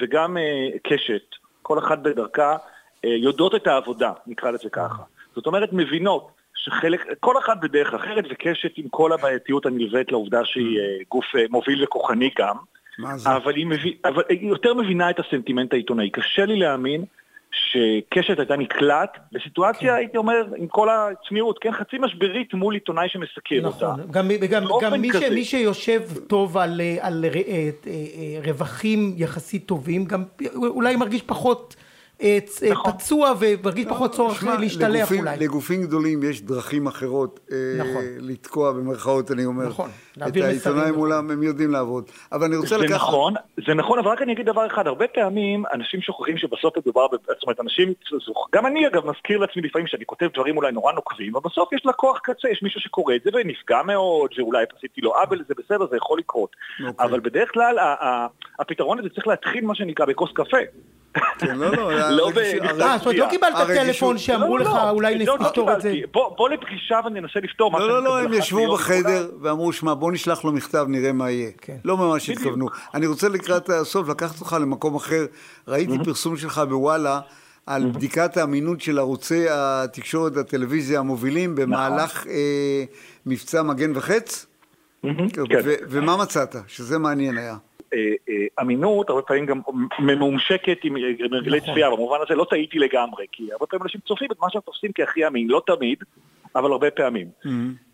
וגם 0.00 0.36
uh, 0.36 0.78
קשת, 0.84 1.22
כל 1.62 1.78
אחת 1.78 1.98
בדרכה, 1.98 2.56
uh, 2.56 3.08
יודעות 3.08 3.54
את 3.54 3.66
העבודה, 3.66 4.12
נקרא 4.26 4.50
לזה 4.50 4.70
ככה. 4.70 5.02
זאת 5.34 5.46
אומרת, 5.46 5.72
מבינות 5.72 6.37
שחלק, 6.64 7.06
כל 7.20 7.38
אחד 7.38 7.60
בדרך 7.60 7.94
אחרת 7.94 8.24
וקשת 8.30 8.72
עם 8.76 8.88
כל 8.90 9.12
הבעייתיות 9.12 9.66
הנלווית 9.66 10.12
לעובדה 10.12 10.40
שהיא 10.44 10.78
mm. 10.78 11.04
גוף 11.08 11.24
אה, 11.36 11.44
מוביל 11.50 11.84
וכוחני 11.84 12.30
גם. 12.38 12.56
מה 12.98 13.18
זה? 13.18 13.36
אבל 13.36 13.54
היא, 13.56 13.66
מבין, 13.66 13.92
אבל 14.04 14.22
היא 14.28 14.48
יותר 14.48 14.74
מבינה 14.74 15.10
את 15.10 15.18
הסנטימנט 15.18 15.72
העיתונאי. 15.72 16.10
קשה 16.10 16.44
לי 16.44 16.56
להאמין 16.56 17.04
שקשת 17.50 18.38
הייתה 18.38 18.56
נקלט 18.56 19.18
בסיטואציה, 19.32 19.92
כן. 19.92 19.96
הייתי 19.96 20.16
אומר, 20.16 20.46
עם 20.56 20.66
כל 20.66 20.88
הצניעות, 20.90 21.58
כן, 21.58 21.72
חצי 21.72 21.96
משברית 21.98 22.54
מול 22.54 22.74
עיתונאי 22.74 23.08
שמסקר 23.08 23.60
נכון. 23.62 24.00
אותה. 24.00 24.02
גם, 24.10 24.28
גם, 24.50 24.64
גם 24.82 25.00
מי, 25.00 25.08
ש, 25.12 25.22
מי 25.30 25.44
שיושב 25.44 26.00
טוב 26.26 26.58
על, 26.58 26.80
על, 27.00 27.00
על 27.00 27.24
אה, 27.86 28.40
רווחים 28.44 29.14
יחסית 29.16 29.66
טובים, 29.66 30.04
גם 30.04 30.24
אולי 30.56 30.96
מרגיש 30.96 31.22
פחות... 31.22 31.76
אה, 32.22 32.38
אה, 32.62 32.70
נכון. 32.70 32.92
פצוע 32.92 33.32
ומרגיש 33.40 33.86
לא, 33.86 33.90
פחות 33.90 34.12
צורך 34.12 34.44
להשתלח 34.60 35.12
אולי. 35.12 35.36
לגופים 35.40 35.82
גדולים 35.82 36.22
יש 36.22 36.42
דרכים 36.42 36.86
אחרות 36.86 37.40
אה, 37.52 37.56
נכון. 37.78 38.04
לתקוע 38.20 38.72
במרכאות, 38.72 39.30
אני 39.30 39.44
אומר. 39.44 39.68
נכון, 39.68 39.90
להעביר 40.16 40.44
מסרים. 40.44 40.60
את 40.60 40.66
העיתונאים 40.66 40.94
מולם 40.94 41.30
הם 41.30 41.42
יודעים 41.42 41.70
לעבוד. 41.70 42.10
אבל 42.32 42.46
אני 42.46 42.56
רוצה 42.56 42.76
לקחת... 42.76 42.94
נכון, 42.94 43.34
זה 43.66 43.74
נכון, 43.74 43.98
אבל 43.98 44.10
רק 44.10 44.22
אני 44.22 44.32
אגיד 44.32 44.46
דבר 44.46 44.66
אחד, 44.66 44.86
הרבה 44.86 45.08
פעמים 45.08 45.64
אנשים 45.72 46.00
שוכחים 46.00 46.38
שבסוף 46.38 46.76
מדובר, 46.78 47.06
זאת 47.26 47.42
אומרת, 47.42 47.60
אנשים, 47.60 47.92
גם 48.52 48.66
אני 48.66 48.86
אגב 48.86 49.06
מזכיר 49.06 49.38
לעצמי 49.38 49.62
לפעמים 49.62 49.86
שאני 49.86 50.06
כותב 50.06 50.28
דברים 50.34 50.56
אולי 50.56 50.72
נורא 50.72 50.92
נוקבים, 50.92 51.36
אבל 51.36 51.50
בסוף 51.50 51.72
יש 51.72 51.86
לקוח 51.86 52.18
קצה, 52.18 52.48
יש 52.48 52.62
מישהו 52.62 52.80
שקורא 52.80 53.14
את 53.14 53.20
זה 53.24 53.30
ונפגע 53.34 53.82
מאוד, 53.82 54.32
שאולי 54.32 54.64
עשיתי 54.76 55.00
לו 55.00 55.14
עוול, 55.14 55.44
זה 55.48 55.54
בסדר, 55.58 55.86
זה 55.90 55.96
יכול 55.96 56.18
לקרות. 56.18 56.56
אוקיי. 56.86 57.06
אבל 57.06 57.20
בדרך 57.20 57.52
כלל 57.52 57.76
הפתרון 58.60 58.98
הזה 58.98 59.08
צריך 59.08 59.26
להתחיל 59.26 59.64
מה 59.64 59.74
שנקרא 59.74 60.06
בכוס 60.06 60.30
קפה. 60.34 60.58
כן, 61.38 61.58
לא, 61.58 61.76
לא. 61.76 62.10
לא 62.10 62.30
אה, 62.36 62.98
זאת 62.98 63.06
אומרת, 63.06 63.18
לא 63.18 63.26
קיבלת 63.30 63.54
טלפון 63.66 64.18
שאמרו 64.18 64.58
לא, 64.58 64.64
לא, 64.64 64.70
לך, 64.70 64.76
אולי 64.90 65.14
נפתור 65.14 65.72
את 65.72 65.80
זה. 65.80 65.94
בוא 66.12 66.48
לפגישה 66.48 67.00
וננסה 67.06 67.40
לפתור 67.40 67.72
מה 67.72 67.78
לא, 67.78 67.88
לא, 67.88 68.02
לא, 68.02 68.20
הם 68.20 68.32
ישבו 68.32 68.72
בחדר 68.72 69.30
ואמרו, 69.40 69.72
שמע, 69.72 69.94
בוא 69.94 70.12
נשלח 70.12 70.44
לו 70.44 70.52
מכתב, 70.52 70.86
נראה 70.88 71.12
מה 71.12 71.30
יהיה. 71.30 71.50
כן. 71.60 71.76
לא 71.84 71.96
ממש 71.96 72.30
התכוונו. 72.30 72.68
אני 72.94 73.06
רוצה 73.06 73.28
לקראת 73.28 73.68
הסוף 73.68 74.08
לקחת 74.08 74.40
אותך 74.40 74.56
למקום 74.60 74.94
אחר. 74.94 75.26
ראיתי 75.68 75.98
פרסום 76.04 76.36
שלך 76.36 76.62
בוואלה. 76.68 77.20
על 77.66 77.90
בדיקת 77.90 78.36
האמינות 78.36 78.80
של 78.80 78.98
ערוצי 78.98 79.46
התקשורת 79.50 80.32
והטלוויזיה 80.36 80.98
המובילים 80.98 81.54
במהלך 81.54 82.20
נכון. 82.20 82.32
אה, 82.32 82.84
מבצע 83.26 83.62
מגן 83.62 83.96
וחץ? 83.96 84.46
כן. 85.02 85.10
ומה 85.88 86.16
מצאת? 86.16 86.56
שזה 86.66 86.98
מעניין 86.98 87.38
היה. 87.38 87.56
אה, 87.94 87.98
אה, 88.28 88.46
אמינות, 88.60 89.10
הרבה 89.10 89.22
פעמים 89.22 89.46
גם 89.46 89.60
ממומשקת 89.98 90.78
עם 90.84 90.96
רגלי 91.30 91.58
נכון. 91.58 91.72
צפייה, 91.72 91.90
במובן 91.90 92.18
הזה 92.26 92.34
לא 92.34 92.46
טעיתי 92.50 92.78
לגמרי, 92.78 93.26
כי 93.32 93.52
הרבה 93.52 93.66
פעמים 93.66 93.82
אנשים 93.82 94.00
צופים 94.06 94.28
את 94.32 94.36
מה 94.40 94.46
שהם 94.50 94.62
תופסים 94.64 94.90
כהכי 94.94 95.26
אמין, 95.26 95.48
לא 95.48 95.62
תמיד, 95.66 95.98
אבל 96.56 96.72
הרבה 96.72 96.90
פעמים. 96.90 97.26
Mm-hmm. 97.26 97.48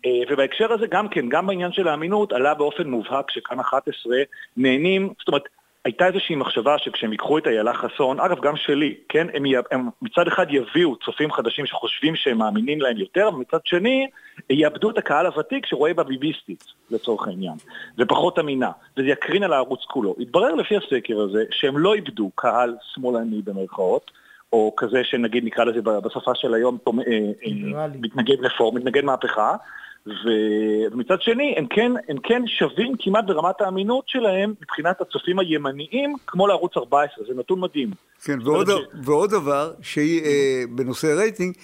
אה, 0.05 0.11
ובהקשר 0.29 0.73
הזה 0.73 0.87
גם 0.87 1.09
כן, 1.09 1.29
גם 1.29 1.47
בעניין 1.47 1.71
של 1.71 1.87
האמינות, 1.87 2.33
עלה 2.33 2.53
באופן 2.53 2.89
מובהק 2.89 3.31
שכאן 3.31 3.59
11 3.59 4.15
נהנים, 4.57 5.13
זאת 5.19 5.27
אומרת, 5.27 5.43
הייתה 5.85 6.07
איזושהי 6.07 6.35
מחשבה 6.35 6.77
שכשהם 6.77 7.11
ייקחו 7.11 7.37
את 7.37 7.47
איילה 7.47 7.73
חסון, 7.73 8.19
אגב 8.19 8.39
גם 8.41 8.55
שלי, 8.55 8.95
כן, 9.09 9.27
הם, 9.33 9.43
הם 9.71 9.89
מצד 10.01 10.27
אחד 10.27 10.45
יביאו 10.49 10.95
צופים 10.95 11.31
חדשים 11.31 11.65
שחושבים 11.65 12.15
שהם 12.15 12.37
מאמינים 12.37 12.81
להם 12.81 12.97
יותר, 12.97 13.29
ומצד 13.33 13.57
שני 13.65 14.07
יאבדו 14.49 14.89
את 14.89 14.97
הקהל 14.97 15.25
הוותיק 15.25 15.65
שרואה 15.65 15.93
בה 15.93 16.03
ביביסטית, 16.03 16.63
לצורך 16.91 17.27
העניין, 17.27 17.53
ופחות 17.97 18.39
אמינה, 18.39 18.71
וזה 18.97 19.07
יקרין 19.07 19.43
על 19.43 19.53
הערוץ 19.53 19.79
כולו. 19.87 20.15
התברר 20.19 20.55
לפי 20.55 20.75
הסקר 20.77 21.19
הזה 21.19 21.43
שהם 21.51 21.77
לא 21.77 21.93
איבדו 21.93 22.29
קהל 22.35 22.75
שמאלני 22.93 23.41
במרכאות, 23.41 24.11
או 24.53 24.73
כזה 24.77 25.03
שנגיד 25.03 25.45
נקרא 25.45 25.63
לזה 25.63 25.81
בשפה 25.81 26.31
של 26.35 26.53
היום 26.53 26.77
אה, 26.87 26.91
אה, 27.77 27.87
מתנגד 28.01 28.45
רפורם, 28.45 28.75
מתנגד 28.75 29.03
מהפכה, 29.03 29.55
ומצד 30.05 31.21
שני, 31.21 31.53
הם 31.57 31.65
כן, 31.69 31.91
הם 32.09 32.17
כן 32.23 32.43
שווים 32.47 32.93
כמעט 32.99 33.25
ברמת 33.25 33.61
האמינות 33.61 34.03
שלהם 34.07 34.53
מבחינת 34.61 35.01
הצופים 35.01 35.39
הימניים, 35.39 36.15
כמו 36.27 36.47
לערוץ 36.47 36.77
14, 36.77 37.25
זה 37.27 37.33
נתון 37.39 37.59
מדהים. 37.59 37.91
כן, 38.23 38.39
ועוד, 38.43 38.69
ועוד 39.03 39.29
דבר, 39.29 39.73
שהיא 39.81 40.21
אה, 40.23 40.63
בנושא 40.69 41.07
רייטינג, 41.07 41.55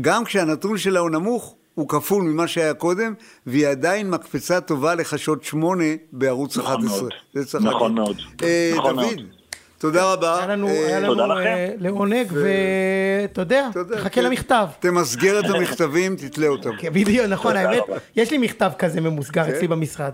גם 0.00 0.24
כשהנתון 0.24 0.78
שלה 0.78 1.00
הוא 1.00 1.10
נמוך, 1.10 1.54
הוא 1.74 1.88
כפול 1.88 2.22
ממה 2.22 2.48
שהיה 2.48 2.74
קודם, 2.74 3.14
והיא 3.46 3.66
עדיין 3.66 4.10
מקפצה 4.10 4.60
טובה 4.60 4.94
לחשות 4.94 5.44
שמונה 5.44 5.84
בערוץ 6.12 6.58
נכון 6.58 6.74
11. 6.74 7.00
מאוד. 7.00 7.12
זה 7.34 7.44
צריך 7.44 7.64
נכון 7.64 7.98
להגיד. 7.98 8.14
מאוד. 8.16 8.16
אה, 8.42 8.72
נכון 8.76 8.96
דוד, 8.96 9.04
מאוד. 9.04 9.37
תודה 9.78 10.12
רבה. 10.12 10.38
היה 10.38 10.46
לנו, 10.46 10.68
אה, 10.68 10.86
היה 10.86 11.00
לנו 11.00 11.30
אה, 11.30 11.74
לעונג, 11.78 12.32
ואתה 12.32 13.40
יודע, 13.40 13.68
תחכה 13.94 14.08
כן. 14.08 14.24
למכתב. 14.24 14.68
תמסגר 14.80 15.40
את 15.40 15.44
המכתבים, 15.44 16.16
תתלה 16.16 16.46
אותם. 16.46 16.70
כן, 16.78 16.92
בדיוק, 16.92 17.26
נכון, 17.26 17.56
האמת, 17.56 17.82
יש 18.16 18.30
לי 18.30 18.38
מכתב 18.38 18.70
כזה 18.78 19.00
ממוסגר 19.00 19.44
כן. 19.44 19.54
אצלי 19.54 19.68
במשרד. 19.68 20.12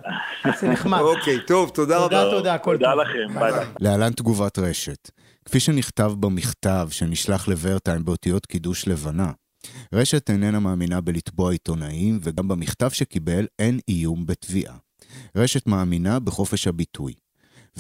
זה 0.61 0.69
נחמד. 0.69 1.01
אוקיי, 1.01 1.39
טוב, 1.47 1.71
תודה 1.75 1.99
רבה. 1.99 2.09
תודה, 2.09 2.31
תודה, 2.31 2.55
הכל 2.55 2.77
טוב. 2.79 2.91
תודה 2.91 2.95
לכם, 2.95 3.41
ביי 3.41 3.53
ביי. 3.53 3.67
להלן 3.81 4.13
תגובת 4.13 4.59
רשת. 4.59 5.11
כפי 5.45 5.61
שנכתב 5.61 6.13
במכתב 6.21 6.89
שנשלח 6.91 7.49
לוורטיים 7.49 8.05
באותיות 8.05 8.47
קידוש 8.47 8.89
לבנה, 8.89 9.31
רשת 9.95 10.31
איננה 10.31 10.61
מאמינה 10.61 11.01
בלתבוע 11.01 11.53
עיתונאים, 11.53 12.19
וגם 12.23 12.49
במכתב 12.49 12.91
שקיבל 12.91 13.47
אין 13.59 13.79
איום 13.89 14.27
בתביעה. 14.27 14.75
רשת 15.37 15.67
מאמינה 15.67 16.21
בחופש 16.21 16.67
הביטוי. 16.67 17.24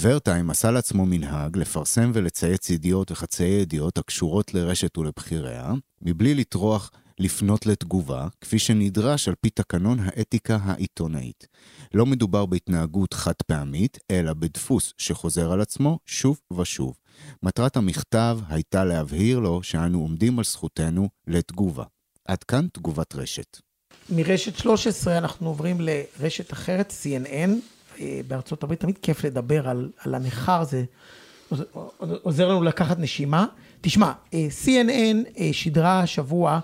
ורטיים 0.00 0.50
עשה 0.50 0.70
לעצמו 0.70 1.06
מנהג 1.06 1.56
לפרסם 1.56 2.10
ולצייץ 2.14 2.70
ידיעות 2.70 3.10
וחצאי 3.10 3.46
ידיעות 3.46 3.98
הקשורות 3.98 4.54
לרשת 4.54 4.98
ולבחיריה, 4.98 5.72
מבלי 6.02 6.34
לטרוח 6.34 6.90
לפנות 7.18 7.66
לתגובה, 7.66 8.28
כפי 8.40 8.58
שנדרש 8.58 9.28
על 9.28 9.34
פי 9.40 9.50
תקנון 9.50 9.98
האתיקה 10.00 10.58
העיתונאית. 10.62 11.46
לא 11.94 12.06
מדובר 12.06 12.46
בהתנהגות 12.46 13.14
חד 13.14 13.32
פעמית, 13.46 13.98
אלא 14.10 14.32
בדפוס 14.32 14.92
שחוזר 14.98 15.52
על 15.52 15.60
עצמו 15.60 15.98
שוב 16.06 16.40
ושוב. 16.58 16.94
מטרת 17.42 17.76
המכתב 17.76 18.38
הייתה 18.48 18.84
להבהיר 18.84 19.38
לו 19.38 19.62
שאנו 19.62 20.00
עומדים 20.00 20.38
על 20.38 20.44
זכותנו 20.44 21.08
לתגובה. 21.26 21.84
עד 22.28 22.44
כאן 22.44 22.66
תגובת 22.72 23.14
רשת. 23.14 23.58
מרשת 24.10 24.56
13 24.56 25.18
אנחנו 25.18 25.48
עוברים 25.48 25.80
לרשת 25.80 26.52
אחרת, 26.52 26.92
CNN, 27.02 27.50
בארצות 28.28 28.62
הברית, 28.62 28.80
תמיד 28.80 28.98
כיף 28.98 29.24
לדבר 29.24 29.68
על, 29.68 29.90
על 29.98 30.14
הנכר, 30.14 30.64
זה 30.64 30.84
עוזר 32.22 32.48
לנו 32.48 32.62
לקחת 32.62 32.98
נשימה. 32.98 33.46
תשמע, 33.80 34.12
אה, 34.34 34.48
CNN 34.64 35.38
אה, 35.38 35.48
שידרה 35.52 36.00
השבוע 36.00 36.60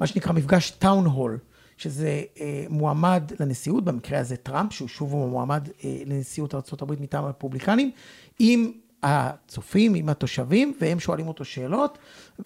מה 0.00 0.06
שנקרא 0.06 0.32
מפגש 0.32 0.70
טאון 0.70 1.06
הול, 1.06 1.38
שזה 1.76 2.22
אה, 2.40 2.64
מועמד 2.68 3.22
לנשיאות, 3.40 3.84
במקרה 3.84 4.18
הזה 4.18 4.36
טראמפ, 4.36 4.72
שהוא 4.72 4.88
שוב 4.88 5.14
מועמד 5.14 5.68
אה, 5.84 6.02
לנשיאות 6.06 6.54
ארה"ב 6.54 7.02
מטעם 7.02 7.24
הרפובליקנים, 7.24 7.90
עם 8.38 8.72
הצופים, 9.02 9.94
עם 9.94 10.08
התושבים, 10.08 10.74
והם 10.80 11.00
שואלים 11.00 11.28
אותו 11.28 11.44
שאלות, 11.44 11.98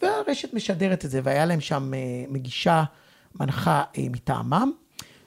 והרשת 0.03 0.55
משדרת 0.55 1.05
את 1.05 1.11
זה, 1.11 1.21
והיה 1.25 1.47
להם 1.47 1.61
שם 1.61 1.95
אה, 1.95 1.99
מגישה, 2.29 2.85
מנחה 3.41 3.85
אה, 3.99 4.07
מטעמם, 4.11 4.73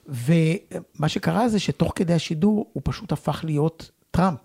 ומה 0.06 1.08
שקרה 1.08 1.48
זה 1.48 1.58
שתוך 1.58 1.92
כדי 1.96 2.12
השידור 2.12 2.70
הוא 2.72 2.82
פשוט 2.84 3.12
הפך 3.12 3.40
להיות 3.44 3.90
טראמפ. 4.10 4.38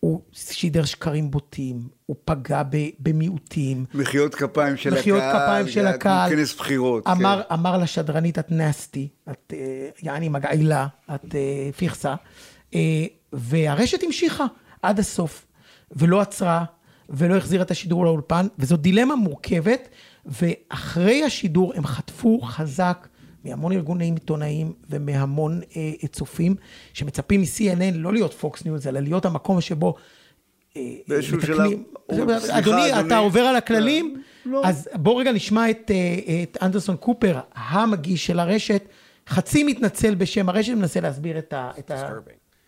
הוא 0.00 0.20
שידר 0.32 0.84
שקרים 0.84 1.30
בוטים, 1.30 1.88
הוא 2.06 2.16
פגע 2.24 2.62
במיעוטים. 2.98 3.84
מחיאות 3.94 4.34
כפיים 4.34 4.76
של 4.76 4.94
מחיאות 4.94 5.22
הקהל. 5.22 5.42
כפיים 5.42 5.68
של 5.68 5.86
הקהל. 5.86 6.30
כנס 6.30 6.54
בחירות. 6.54 7.06
אמר, 7.06 7.42
כן. 7.48 7.54
אמר 7.54 7.78
לשדרנית, 7.78 8.38
את 8.38 8.52
nasty, 8.52 9.08
את 9.30 9.52
אה, 9.56 9.88
יעני 10.02 10.28
מגעילה, 10.28 10.86
את 11.14 11.34
אה, 11.34 11.70
פיכסה. 11.76 12.14
אה, 12.74 13.04
והרשת 13.32 14.02
המשיכה 14.02 14.44
עד 14.82 14.98
הסוף, 14.98 15.46
ולא 15.90 16.20
עצרה, 16.20 16.64
ולא 17.08 17.36
החזירה 17.36 17.62
את 17.62 17.70
השידור 17.70 18.04
לאולפן, 18.04 18.46
וזו 18.58 18.76
דילמה 18.76 19.16
מורכבת, 19.16 19.88
ואחרי 20.26 21.24
השידור 21.24 21.72
הם 21.76 21.86
חטפו 21.86 22.40
חזק 22.40 23.08
מהמון 23.48 23.72
ארגוני 23.72 24.04
עיתונאים 24.04 24.72
ומהמון 24.90 25.60
אה, 25.76 26.08
צופים, 26.08 26.54
שמצפים 26.92 27.40
מ-CNN 27.40 27.94
לא 27.94 28.12
להיות 28.12 28.34
פוקס 28.34 28.64
ניוז, 28.64 28.86
אלא 28.86 29.00
להיות 29.00 29.24
המקום 29.24 29.60
שבו... 29.60 29.94
אה, 30.76 30.82
באיזשהו 31.08 31.38
מתקנים- 31.38 31.56
שלב, 32.12 32.30
אדוני, 32.30 32.90
אדוני. 32.92 33.06
אתה 33.06 33.16
עובר 33.18 33.40
על 33.40 33.56
הכללים? 33.56 34.22
לא. 34.46 34.62
אז 34.64 34.88
בואו 34.94 35.16
רגע 35.16 35.32
נשמע 35.32 35.70
את, 35.70 35.90
אה, 35.90 36.42
את 36.42 36.58
אנדרסון 36.62 36.96
קופר, 36.96 37.40
המגיש 37.54 38.26
של 38.26 38.38
הרשת, 38.38 38.82
חצי 39.28 39.64
מתנצל 39.64 40.14
בשם 40.14 40.48
הרשת, 40.48 40.72
מנסה 40.72 41.00
להסביר 41.00 41.38
את, 41.38 41.52
ה, 41.52 41.70
את 41.78 41.90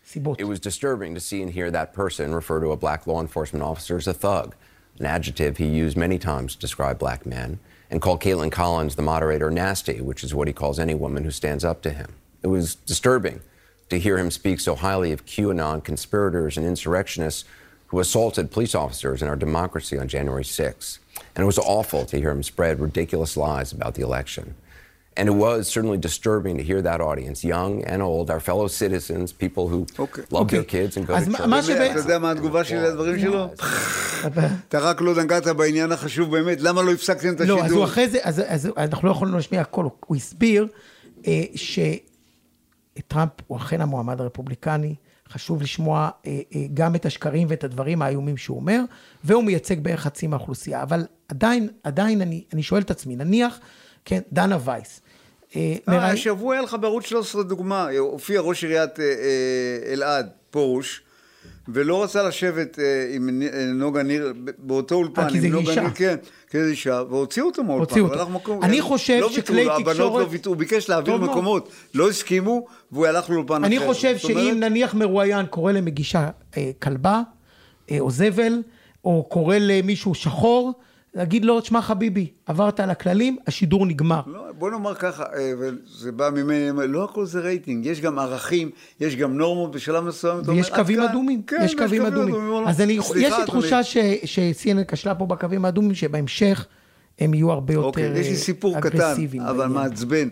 הסיבות. 0.06 0.40
It 0.40 0.44
was 0.44 0.58
disturbing 0.60 1.14
to 1.14 1.20
see 1.20 1.42
and 1.42 1.50
hear 1.50 1.70
that 1.70 1.98
person 1.98 2.32
refer 2.40 2.60
to 2.60 2.72
a 2.72 2.76
black 2.76 3.06
law 3.06 3.20
enforcement 3.20 3.62
officer 3.62 3.96
as 3.96 4.08
a 4.08 4.14
thug, 4.24 4.54
an 5.00 5.06
adjective 5.06 5.56
he 5.58 5.64
used 5.84 5.96
many 5.96 6.18
times 6.18 6.56
to 6.56 6.60
describe 6.66 6.98
black 6.98 7.20
men, 7.26 7.50
and 7.90 8.01
called 8.03 8.20
Caitlin 8.20 8.53
Collins, 8.53 8.96
the 8.96 9.03
moderator, 9.03 9.51
nasty, 9.51 10.01
which 10.01 10.22
is 10.22 10.35
what 10.35 10.48
he 10.48 10.55
calls 10.55 10.79
any 10.79 10.94
woman 10.94 11.24
who 11.24 11.31
stands 11.31 11.64
up 11.64 11.83
to 11.83 11.90
him. 11.90 12.14
It 12.42 12.48
was 12.48 12.74
disturbing 12.74 13.40
to 13.88 13.98
hear 13.98 14.18
him 14.18 14.31
speak 14.31 14.61
so 14.61 14.74
highly 14.74 15.12
of 15.12 15.27
QAnon 15.27 15.83
conspirators 15.83 16.57
and 16.57 16.66
insurrectionists 16.66 17.44
who 17.88 18.01
assaulted 18.01 18.51
police 18.51 18.74
officers 18.74 19.22
in 19.22 19.29
our 19.29 19.37
democracy 19.37 19.98
on 19.98 20.09
January 20.09 20.44
6th. 20.44 20.98
And 21.35 21.42
it 21.42 21.46
was 21.46 21.59
awful 21.59 22.05
to 22.07 22.18
hear 22.18 22.31
him 22.31 22.42
spread 22.42 22.81
ridiculous 22.81 23.37
lies 23.37 23.72
about 23.72 23.94
the 23.94 24.03
election. 24.03 24.55
And 25.20 25.26
it 25.33 25.37
was 25.46 25.61
certainly 25.76 25.98
disturbing 26.09 26.54
to 26.61 26.64
hear 26.70 26.81
that 26.88 27.00
audience, 27.11 27.38
young 27.54 27.72
and 27.92 28.00
old, 28.11 28.26
our 28.35 28.42
fellow 28.48 28.68
citizens, 28.83 29.26
people 29.44 29.64
who 29.72 29.78
Okay. 30.04 30.22
love 30.35 30.42
Okay. 30.44 30.57
their 30.59 30.68
kids 30.74 30.92
and 30.96 31.04
go 31.09 31.12
אז 31.14 31.28
to 31.28 31.31
church. 31.37 31.46
מה 31.46 31.62
שבעצם- 31.62 31.90
אתה 31.90 31.98
יודע 32.00 32.18
מה 32.18 32.31
התגובה 32.31 32.64
שלי 32.64 32.81
לדברים 32.81 33.18
שלו? 33.18 33.46
אתה 34.68 34.78
רק 34.78 35.00
לא 35.00 35.14
נגעת 35.22 35.46
בעניין 35.46 35.92
החשוב 35.92 36.31
באמת, 36.31 36.61
למה 36.61 36.83
לא 36.83 36.92
הפסקתם 36.92 37.35
את 37.35 37.40
השידור? 37.40 37.59
לא, 37.59 37.64
אז 37.64 37.72
הוא 37.72 37.85
אחרי 37.85 38.09
זה, 38.09 38.18
אז, 38.22 38.68
אנחנו 38.76 39.09
לא 39.09 39.12
יכולנו 39.12 39.37
להשמיע 39.37 39.61
הכל, 39.61 39.85
הוא- 39.85 39.92
הוא 40.07 40.16
הסביר 40.16 40.66
אה, 41.26 41.42
שטראמפ 41.54 43.31
הוא 43.46 43.59
אכן 43.59 43.81
המועמד 43.81 44.20
הרפובליקני, 44.20 44.94
חשוב 45.33 45.62
לשמוע 45.62 46.09
אה, 46.26 46.40
אה, 46.54 46.66
גם 46.74 46.94
את 46.94 47.07
השקרים 47.07 47.46
ואת 47.50 47.64
הדברים 47.64 48.02
האיומים 48.02 48.37
שהוא 48.37 48.57
אומר, 48.57 48.81
והוא 49.24 49.44
מייצג 49.44 49.81
בערך 49.81 50.00
חצי 50.00 50.26
מהאוכלוסייה, 50.26 50.83
אבל 50.83 51.07
עדיין, 51.28 51.68
עדיין 51.83 52.20
אני, 52.22 52.44
אני 52.52 52.62
שואל 52.62 52.83
את 52.83 52.90
עצמי, 52.90 53.16
נניח, 53.16 53.59
כן, 54.04 54.20
דנה 54.33 54.59
וייס. 54.64 55.00
אה, 55.56 55.61
אה, 55.88 55.94
מראי- 55.94 56.11
השבוע 56.12 56.54
היה 56.54 56.62
לך 56.62 56.76
בערוץ 56.80 57.04
13 57.06 57.42
דוגמה, 57.42 57.88
הופיע 57.98 58.40
ראש 58.40 58.64
עיריית 58.64 59.00
אה, 59.00 59.04
אלעד, 59.92 60.28
פרוש, 60.50 61.02
ולא 61.68 62.02
רצה 62.04 62.22
לשבת 62.22 62.78
עם 63.14 63.42
נוגה 63.74 64.02
ניר 64.02 64.32
באותו 64.58 64.94
אולפן, 64.94 65.30
כי 65.30 65.40
זה 65.40 65.46
עם 65.46 65.52
נוגה 65.52 65.70
אישה. 65.70 65.80
ניר, 65.80 65.90
כן, 65.94 66.16
כי 66.50 66.62
זה 66.64 66.70
אישה, 66.70 67.02
והוציאו 67.11 67.46
אותו 67.46 67.64
מהאולפן. 67.64 67.84
הוציאו 67.90 68.04
אותו. 68.04 68.20
הלך 68.20 68.28
מקום- 68.28 68.62
אני 68.62 68.80
חושב 68.80 69.18
לא 69.20 69.30
שכלי 69.30 69.64
לו, 69.64 69.72
הבנות 69.72 69.88
תקשורת- 69.96 70.22
לא 70.22 70.28
ויתרו, 70.30 70.52
הוא 70.52 70.58
ביקש 70.58 70.88
להעביר. 70.88 71.16
מקומות, 71.16 71.68
לא 71.94 72.08
הסכימו, 72.08 72.66
והוא 72.92 73.06
הלך 73.06 73.30
לאולפן 73.30 73.64
אני 73.64 73.78
אחר. 73.78 73.87
חושב 73.87 74.14
זאת 74.22 74.30
אומרת, 74.30 74.44
שאם 74.46 74.61
נניח 74.61 74.94
מרואיין 74.94 75.46
קורא 75.46 75.72
למגישה 75.72 76.30
כלבה, 76.82 77.22
או 78.00 78.11
זבל, 78.11 78.62
או 79.04 79.26
קורא 79.30 79.56
למישהו 79.61 80.14
שחור, 80.14 80.72
להגיד 81.14 81.44
לו, 81.44 81.61
תשמע 81.61 81.83
חביבי, 81.83 82.27
עברת 82.47 82.81
על 82.81 82.90
הכללים, 82.90 83.37
השידור 83.47 83.87
נגמר. 83.87 84.21
לא, 84.27 84.40
בוא 84.59 84.71
נאמר 84.71 84.94
ככה, 84.94 85.23
אה, 85.23 85.53
וזה 85.59 86.12
בא 86.12 86.31
ממני, 86.35 86.88
לא 86.88 87.05
הכל 87.05 87.27
זה 87.27 87.40
רייטינג, 87.40 87.87
יש 87.87 88.01
גם 88.01 88.18
ערכים, 88.18 88.71
יש 89.01 89.16
גם 89.16 89.38
נורמות 89.38 89.71
בשלב 89.71 90.05
מסוים, 90.05 90.40
ויש 90.47 90.71
קווים. 90.71 91.01
אדומים, 91.01 91.42
כן, 91.42 91.57
יש 91.64 91.75
קווים 91.75 92.07
אדומים. 92.07 92.35
אומר, 92.35 92.68
אז 92.71 92.81
אני, 92.81 92.99
סליחה, 93.03 93.27
יש 93.27 93.40
לי. 93.40 93.47
תחושה 93.47 93.83
ש- 93.83 93.97
ש-CNN 94.25 94.85
כשלה 94.88 95.14
פה 95.14 95.27
בקווים 95.27 95.64
האדומים, 95.64 95.94
שבהמשך 95.94 96.66
הם 97.18 97.35
יהיו 97.35 97.53
הרבה 97.53 97.75
יותר 97.75 97.87
אוקיי, 97.87 98.18
יש 98.21 98.29
לי 98.29 98.37
סיפור 98.37 98.81
קטן, 98.81 98.88
אגרסיביים. 98.97 99.42
אבל. 99.42 99.66
מעצבן. 99.66 100.29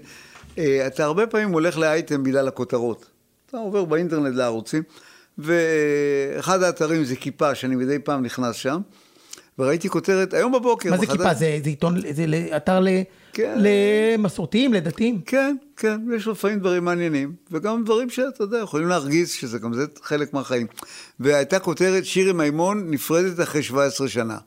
אה, 0.59 0.87
אתה 0.87 1.05
הרבה 1.05 1.27
פעמים 1.27 1.53
הולך 1.53 1.79
לאייטם 1.79 2.23
בגלל 2.23 2.49
הכותרות. 2.49 3.07
אתה 3.49 3.57
עובר 3.59 3.85
באינטרנט 3.85 4.35
לערוצים, 4.35 4.83
ואחד 5.39 6.63
האתרים 6.63 7.05
זה 7.05 7.17
כיפה, 7.17 7.55
שאני 7.55 7.77
מדי 7.77 7.99
פעם 7.99 8.23
נכנס 8.23 8.57
שם, 8.57 8.81
וראיתי 9.59 9.89
כותרת, 9.89 10.35
היום 10.35 10.53
בבוקר. 10.53 10.91
מה 10.91 10.97
זה 10.97 11.07
בחדש- 11.07 11.17
כיפה? 11.17 11.35
זה 11.35 11.59
זה 11.65 11.71
עיתון, 11.71 11.97
זה 12.13 12.27
אתר 12.57 12.81
ל- 12.81 12.89
כן. 13.33 13.59
למסורתיים, 13.61 14.75
לדתיים? 14.75 15.21
כן, 15.27 15.57
כן, 15.77 16.01
יש 16.17 16.27
לפעמים 16.27 16.59
דברים 16.59 16.85
מעניינים, 16.85 17.33
וגם 17.53 17.85
דברים 17.85 18.11
שאתה 18.11 18.43
יודע, 18.45 18.59
יכולים 18.59 18.89
להרגיז, 18.89 19.31
שזה 19.31 19.59
גם 19.59 19.75
זה 19.75 19.85
חלק 20.03 20.35
מהחיים. 20.35 20.67
והייתה 21.21 21.59
כותרת, 21.59 22.05
שירי 22.05 22.33
מימון 22.33 22.91
נפרדת 22.91 23.41
אחרי 23.41 23.63
17 23.63 24.09
שנה. 24.09 24.39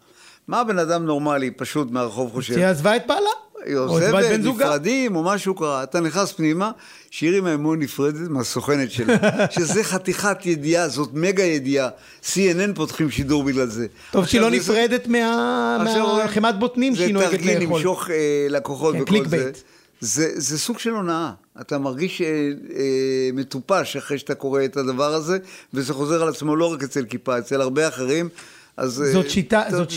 מה 0.47 0.63
בן 0.63 0.79
אדם 0.79 1.05
נורמלי, 1.05 1.51
פשוט 1.51 1.91
מהרחוב 1.91 2.31
חושב? 2.31 2.53
שהיא 2.53 2.65
עזבה 2.65 2.95
את 2.95 3.07
בעלה? 3.07 3.29
היא 3.65 3.75
עוזבת? 3.75 4.39
נפרדים, 4.39 5.15
או 5.15 5.23
משהו 5.23 5.55
קרה. 5.55 5.83
אתה 5.83 5.99
נכנס 5.99 6.31
פנימה, 6.31 6.71
שירי 7.11 7.41
מימון 7.41 7.79
נפרדת 7.79 8.29
מהסוכנת 8.29 8.91
שלה. 8.91 9.17
שזה 9.55 9.83
חתיכת 9.83 10.45
ידיעה, 10.45 10.87
זאת 10.87 11.09
מגה 11.13 11.43
ידיעה. 11.43 11.89
CNN 12.23 12.75
פותחים 12.75 13.11
שידור 13.11 13.43
בגלל 13.43 13.67
זה. 13.67 13.87
טוב 14.11 14.25
שהיא 14.25 14.41
לא 14.41 14.49
נפרדת 14.49 15.07
מהחמת 15.07 16.59
בוטנים 16.59 16.95
שהיא 16.95 17.13
נוהגת 17.13 17.31
זה 17.31 17.37
תרגיל 17.37 17.59
לאכול. 17.59 17.77
למשוך 17.77 18.09
אה, 18.09 18.47
לקוחות 18.49 18.95
כן, 18.95 19.01
וכל 19.01 19.25
זה. 19.25 19.51
זה. 19.99 20.29
זה 20.35 20.59
סוג 20.59 20.79
של 20.79 20.89
הונאה. 20.89 21.31
אתה 21.61 21.77
מרגיש 21.77 22.21
אה, 22.21 22.27
אה, 22.27 23.29
מטופש 23.33 23.95
אחרי 23.95 24.17
שאתה 24.17 24.35
קורא 24.35 24.65
את 24.65 24.77
הדבר 24.77 25.13
הזה, 25.13 25.37
וזה 25.73 25.93
חוזר 25.93 26.21
על 26.21 26.29
עצמו 26.29 26.55
לא 26.55 26.73
רק 26.73 26.83
אצל 26.83 27.05
כיפה, 27.05 27.37
אצל 27.37 27.61
הרבה 27.61 27.87
אחרים. 27.87 28.29
אז, 28.77 29.01
אה, 29.01 29.11
זאת 29.11 29.29
שיטה, 29.29 29.63
זאת 29.71 29.91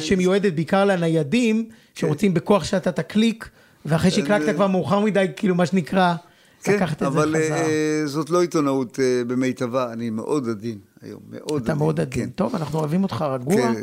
שמיועדת 0.00 0.52
בעיקר 0.52 0.84
לניידים, 0.84 1.68
שרוצים 1.94 2.34
בכוח 2.34 2.64
שאתה 2.64 2.92
תקליק, 2.92 3.48
ואחרי 3.84 4.10
שהקלקת 4.10 4.44
זה- 4.44 4.52
כבר 4.54 4.66
מאוחר 4.66 5.00
מדי, 5.00 5.26
כאילו 5.36 5.54
מה 5.54 5.66
שנקרא, 5.66 6.14
כן, 6.62 6.74
לקחת 6.74 6.92
את 6.94 6.98
זה 6.98 7.06
אבל 7.06 7.34
חזרה. 7.44 7.56
אה, 7.62 8.02
זאת 8.06 8.30
לא 8.30 8.40
עיתונאות 8.40 8.98
אה, 9.00 9.22
במיטבה, 9.26 9.92
אני 9.92 10.10
מאוד 10.10 10.48
עדין 10.48 10.78
היום, 11.02 11.20
מאוד 11.30 11.52
עדין. 11.52 11.64
אתה 11.64 11.74
מאוד 11.74 12.00
עדין. 12.00 12.24
כן. 12.24 12.30
טוב, 12.30 12.56
אנחנו 12.56 12.78
אוהבים 12.78 13.02
אותך 13.02 13.24
רגוע. 13.30 13.56
כן. 13.56 13.74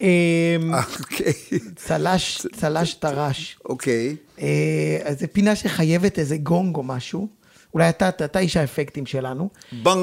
אמ, 0.00 0.74
אה, 0.74 0.80
אוקיי, 1.00 1.32
צל"ש, 1.76 2.46
צל"ש 2.56 2.94
טר"ש. 2.94 3.58
אוקיי. 3.64 4.16
אה, 4.40 4.46
אז 5.04 5.20
זו 5.20 5.26
פינה 5.32 5.56
שחייבת 5.56 6.18
איזה 6.18 6.36
גונג 6.36 6.76
או 6.76 6.82
משהו. 6.82 7.28
אולי 7.74 7.88
אתה, 7.88 8.08
אתה, 8.08 8.38
איש 8.38 8.56
האפקטים 8.56 9.06
שלנו. 9.06 9.48
בנג. 9.82 9.96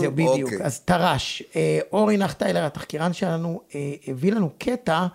זהו, 0.00 0.12
בדיוק. 0.12 0.42
אוקיי. 0.52 0.58
אז 0.66 0.80
טר"ש, 0.80 1.42
אה, 1.56 1.78
אורי 1.92 2.16
נחטיילר, 2.16 2.64
התחקירן 2.66 3.12
שלנו, 3.12 3.60
אה, 3.74 3.80
הביא 4.08 4.32
לנו 4.32 4.50
קטע 4.58 5.06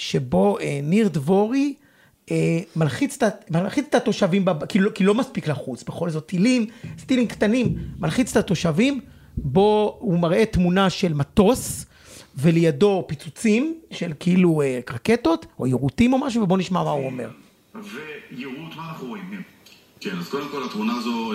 שבו 0.00 0.58
אה, 0.58 0.80
ניר 0.82 1.08
דבורי 1.08 1.74
אה, 2.30 2.36
מלחיץ 2.76 3.22
את 3.22 3.50
מלחיץ 3.50 3.84
את 3.88 3.94
התושבים, 3.94 4.44
בב- 4.44 4.64
כי 4.66 4.78
לא- 4.78 4.90
כי 4.90 5.04
לא 5.04 5.14
מספיק 5.14 5.48
לחוץ, 5.48 5.82
בכל 5.82 6.10
זאת 6.10 6.26
טילים, 6.26 6.66
טילים 7.06 7.26
קטנים, 7.26 7.76
מלחיץ 7.98 8.30
את 8.30 8.44
התושבים, 8.44 9.00
בו 9.36 9.96
הוא 10.00 10.18
מראה 10.18 10.46
תמונה 10.46 10.90
של 10.90 11.14
מטוס, 11.14 11.86
ולידו 12.36 13.04
פיצוצים 13.08 13.74
של 13.90 14.12
כאילו 14.20 14.62
אה, 14.62 14.80
רקטות, 14.90 15.46
או 15.58 15.66
יירוטים 15.66 16.12
או 16.12 16.18
משהו, 16.18 16.42
ובואו 16.42 16.58
נשמע 16.58 16.84
מה 16.84 16.90
הוא 16.90 17.06
אומר. 17.06 17.30
ויירוט, 17.74 18.76
מה 18.76 18.88
אנחנו 18.88 19.06
רואים? 19.08 19.42
כן, 20.00 20.18
אז 20.18 20.28
קודם 20.28 20.48
כל 20.50 20.64
התמונה 20.64 20.92
הזו, 20.96 21.32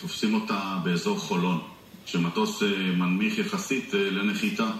תופסים 0.00 0.34
אותה 0.34 0.78
באזור 0.84 1.18
חולון, 1.18 1.60
שמטוס 2.06 2.62
מנמיך 2.96 3.38
יחסית 3.38 3.90
לנחיתה, 3.94 4.70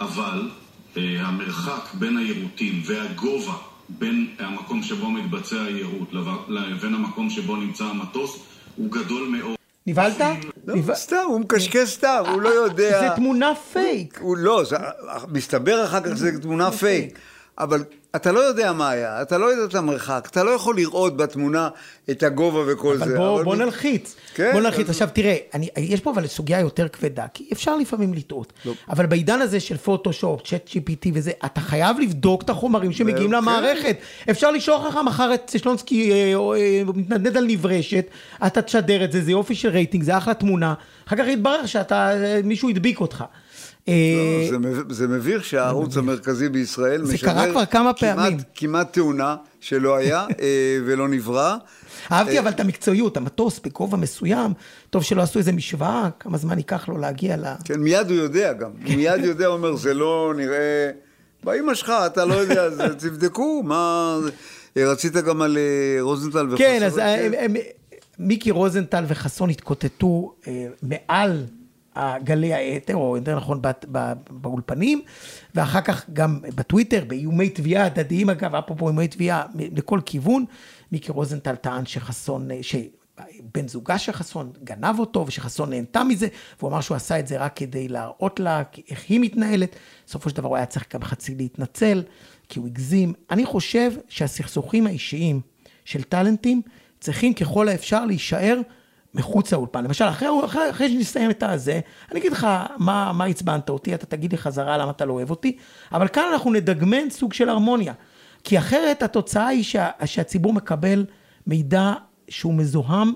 אבל 0.00 0.50
המרחק 0.96 1.94
בין 1.94 2.16
היירוטים 2.16 2.82
והגובה 2.86 3.52
בין 3.88 4.26
המקום 4.38 4.82
שבו 4.82 5.10
מתבצע 5.10 5.62
היירוט 5.62 6.12
לב- 6.12 6.28
לבין 6.48 6.94
המקום 6.94 7.30
שבו 7.30 7.56
נמצא 7.56 7.84
המטוס 7.84 8.38
הוא 8.76 8.90
גדול 8.92 9.28
מאוד. 9.28 9.56
נבהלת? 9.86 10.16
לא, 10.66 10.94
סתם, 10.94 11.16
הוא 11.26 11.40
מקשקש 11.40 11.88
סתם, 11.88 12.22
הוא 12.32 12.40
לא 12.40 12.48
יודע. 12.48 13.00
זה 13.00 13.08
תמונה 13.16 13.52
פייק. 13.72 14.18
הוא 14.22 14.36
לא, 14.36 14.64
זה, 14.64 14.76
מסתבר 15.28 15.84
אחר 15.84 16.00
כך 16.00 16.16
שזה 16.16 16.40
תמונה 16.42 16.70
פייק. 16.72 17.18
אבל 17.58 17.84
אתה 18.16 18.32
לא 18.32 18.40
יודע 18.40 18.72
מה 18.72 18.90
היה, 18.90 19.22
אתה 19.22 19.38
לא 19.38 19.46
יודע 19.46 19.64
את 19.64 19.74
המרחק, 19.74 20.28
אתה 20.30 20.44
לא 20.44 20.50
יכול 20.50 20.76
לראות 20.76 21.16
בתמונה 21.16 21.68
את 22.10 22.22
הגובה 22.22 22.72
וכל 22.72 22.94
אבל 22.96 23.08
זה. 23.08 23.16
בוא, 23.16 23.42
בוא 23.42 23.56
מ- 23.56 23.58
נלחיץ. 23.58 24.16
כן, 24.34 24.50
בוא 24.52 24.60
נלחיץ. 24.60 24.84
אז- 24.84 24.90
עכשיו 24.90 25.08
תראה, 25.12 25.36
אני, 25.54 25.68
יש 25.76 26.00
פה 26.00 26.10
אבל 26.10 26.26
סוגיה 26.26 26.60
יותר 26.60 26.88
כבדה, 26.88 27.26
כי 27.34 27.48
אפשר 27.52 27.76
לפעמים 27.76 28.14
לטעות. 28.14 28.52
לא. 28.64 28.72
אבל 28.90 29.06
בעידן 29.06 29.40
הזה 29.40 29.60
של 29.60 29.76
פוטושופ, 29.76 30.42
צ'אט 30.46 30.68
GPT 30.68 31.08
וזה, 31.14 31.30
אתה 31.44 31.60
חייב 31.60 31.98
לבדוק 32.00 32.42
את 32.42 32.50
החומרים 32.50 32.92
שמגיעים 32.92 33.30
כן. 33.30 33.36
למערכת. 33.36 33.96
אפשר 34.30 34.50
לשלוח 34.50 34.86
לך 34.86 34.98
מחר 35.06 35.34
את 35.34 35.52
שלונסקי 35.62 36.12
אה, 36.12 36.34
אה, 36.56 36.82
מתנדנד 36.94 37.36
על 37.36 37.44
נברשת, 37.44 38.06
אתה 38.46 38.62
תשדר 38.62 39.04
את 39.04 39.12
זה, 39.12 39.22
זה 39.22 39.30
יופי 39.30 39.54
של 39.54 39.68
רייטינג, 39.68 40.04
זה 40.04 40.16
אחלה 40.18 40.34
תמונה. 40.34 40.74
אחר 41.08 41.16
כך 41.16 41.24
יתברר 41.28 41.66
שאתה, 41.66 42.10
מישהו 42.44 42.68
הדביק 42.68 43.00
אותך. 43.00 43.24
אה, 43.90 44.46
זה 44.50 44.58
מב- 44.58 44.92
זה 44.92 45.08
מביך 45.08 45.44
שהערוץ 45.44 45.96
המרכזי 45.96 46.48
בישראל 46.48 47.04
זה 47.04 47.14
משדר 47.14 47.32
קרה 47.32 47.50
כבר 47.50 47.64
כמה 47.64 47.92
כמעט- 47.92 48.16
פעמים. 48.16 48.38
כמעט 48.54 48.92
תאונה 48.92 49.36
שלא 49.60 49.96
היה 49.96 50.26
אה, 50.40 50.46
ולא 50.86 51.08
נברא. 51.08 51.56
אהבתי 52.12 52.34
אה, 52.36 52.40
אבל 52.40 52.48
את 52.50 52.60
המקצועיות, 52.60 53.16
המטוס 53.16 53.60
בגובה 53.64 53.96
מסוים, 53.96 54.52
טוב 54.90 55.02
שלא 55.02 55.22
עשו 55.22 55.38
איזה 55.38 55.52
משוואה, 55.52 56.08
כמה 56.20 56.38
זמן 56.38 56.58
ייקח 56.58 56.88
לו 56.88 56.98
להגיע 56.98 57.36
ל... 57.36 57.44
כן, 57.64 57.80
מיד 57.80 58.10
הוא 58.10 58.16
יודע 58.18 58.52
גם. 58.52 58.70
הוא 58.86 58.94
מיד 58.94 59.24
יודע, 59.24 59.46
הוא 59.46 59.54
אומר, 59.54 59.76
זה 59.76 59.94
לא 59.94 60.32
נראה... 60.36 60.90
באמא 61.44 61.74
שלך, 61.74 61.92
אתה 62.06 62.24
לא 62.24 62.34
יודע, 62.34 62.62
אז 62.64 62.78
תבדקו, 63.00 63.62
מה... 63.64 64.16
זה." 64.24 64.30
רצית 64.76 65.12
גם 65.12 65.42
על 65.42 65.58
רוזנטל 66.00 66.46
וחסון? 66.46 66.58
כן, 66.58 66.82
אז 66.86 67.00
מיקי 68.18 68.50
רוזנטל 68.50 69.04
וחסון 69.08 69.50
התקוטטו 69.50 70.34
מעל 70.82 71.44
גלי 72.24 72.54
האתר, 72.54 72.96
או 72.96 73.16
יותר 73.16 73.36
נכון 73.36 73.62
בת- 73.62 73.84
ב- 73.92 74.12
באולפנים, 74.30 75.02
ואחר 75.54 75.80
כך 75.80 76.10
גם 76.12 76.38
בטוויטר, 76.42 77.04
באיומי 77.06 77.50
תביעה 77.50 77.86
הדדיים 77.86 78.30
אגב, 78.30 78.54
אפרופו 78.54 78.88
איומי 78.88 79.08
תביעה 79.08 79.46
לכל 79.54 80.00
כיוון, 80.06 80.44
מיקי 80.92 81.12
רוזנטל 81.12 81.54
טען 81.54 81.86
שחסון, 81.86 82.50
אה, 82.50 82.58
שבן 82.62 83.68
זוגה 83.68 83.98
של 83.98 84.12
חסון 84.12 84.52
גנב 84.64 84.98
אותו, 84.98 85.24
ושחסון 85.26 85.70
נהנתה 85.70 86.04
מזה, 86.04 86.28
והוא 86.58 86.70
אמר 86.70 86.80
שהוא 86.80 86.96
עשה 86.96 87.18
את 87.18 87.26
זה 87.26 87.38
רק 87.38 87.56
כדי 87.56 87.88
להראות 87.88 88.40
לה 88.40 88.62
איך 88.90 89.04
היא 89.08 89.20
מתנהלת. 89.20 89.76
בסופו 90.06 90.30
של 90.30 90.36
דבר 90.36 90.48
הוא 90.48 90.56
היה 90.56 90.66
צריך 90.66 90.84
גם 90.94 91.02
חצי 91.02 91.34
להתנצל, 91.34 92.02
כי 92.48 92.58
הוא 92.58 92.66
הגזים. 92.66 93.12
אני 93.30 93.44
חושב 93.44 93.92
שהסכסוכים 94.08 94.86
האישיים 94.86 95.40
של 95.84 96.02
טאלנטים 96.02 96.62
צריכים 97.00 97.34
ככל 97.34 97.68
האפשר 97.68 98.04
להישאר 98.04 98.60
מחוץ 99.14 99.52
לאולפן. 99.52 99.84
למשל, 99.84 100.04
אחרי, 100.04 100.28
אחרי, 100.44 100.70
אחרי 100.70 100.88
שנסיים 100.88 101.30
את 101.30 101.42
הזה, 101.42 101.80
אני 102.12 102.20
אגיד 102.20 102.32
לך 102.32 102.46
מה, 102.76 103.12
מה 103.12 103.24
עצבנת 103.24 103.68
אותי, 103.68 103.94
אתה 103.94 104.06
תגיד 104.06 104.32
לי 104.32 104.38
חזרה 104.38 104.78
למה 104.78 104.90
אתה 104.90 105.04
לא 105.04 105.12
אוהב 105.12 105.30
אותי, 105.30 105.56
אבל 105.92 106.08
כאן 106.08 106.24
אנחנו 106.32 106.52
נדגמן 106.52 107.10
סוג 107.10 107.32
של 107.32 107.48
הרמוניה. 107.48 107.92
כי 108.44 108.58
אחרת 108.58 109.02
התוצאה 109.02 109.46
היא 109.46 109.64
שה, 109.64 109.90
שהציבור 110.04 110.52
מקבל 110.52 111.06
מידע 111.46 111.92
שהוא 112.28 112.54
מזוהם 112.54 113.12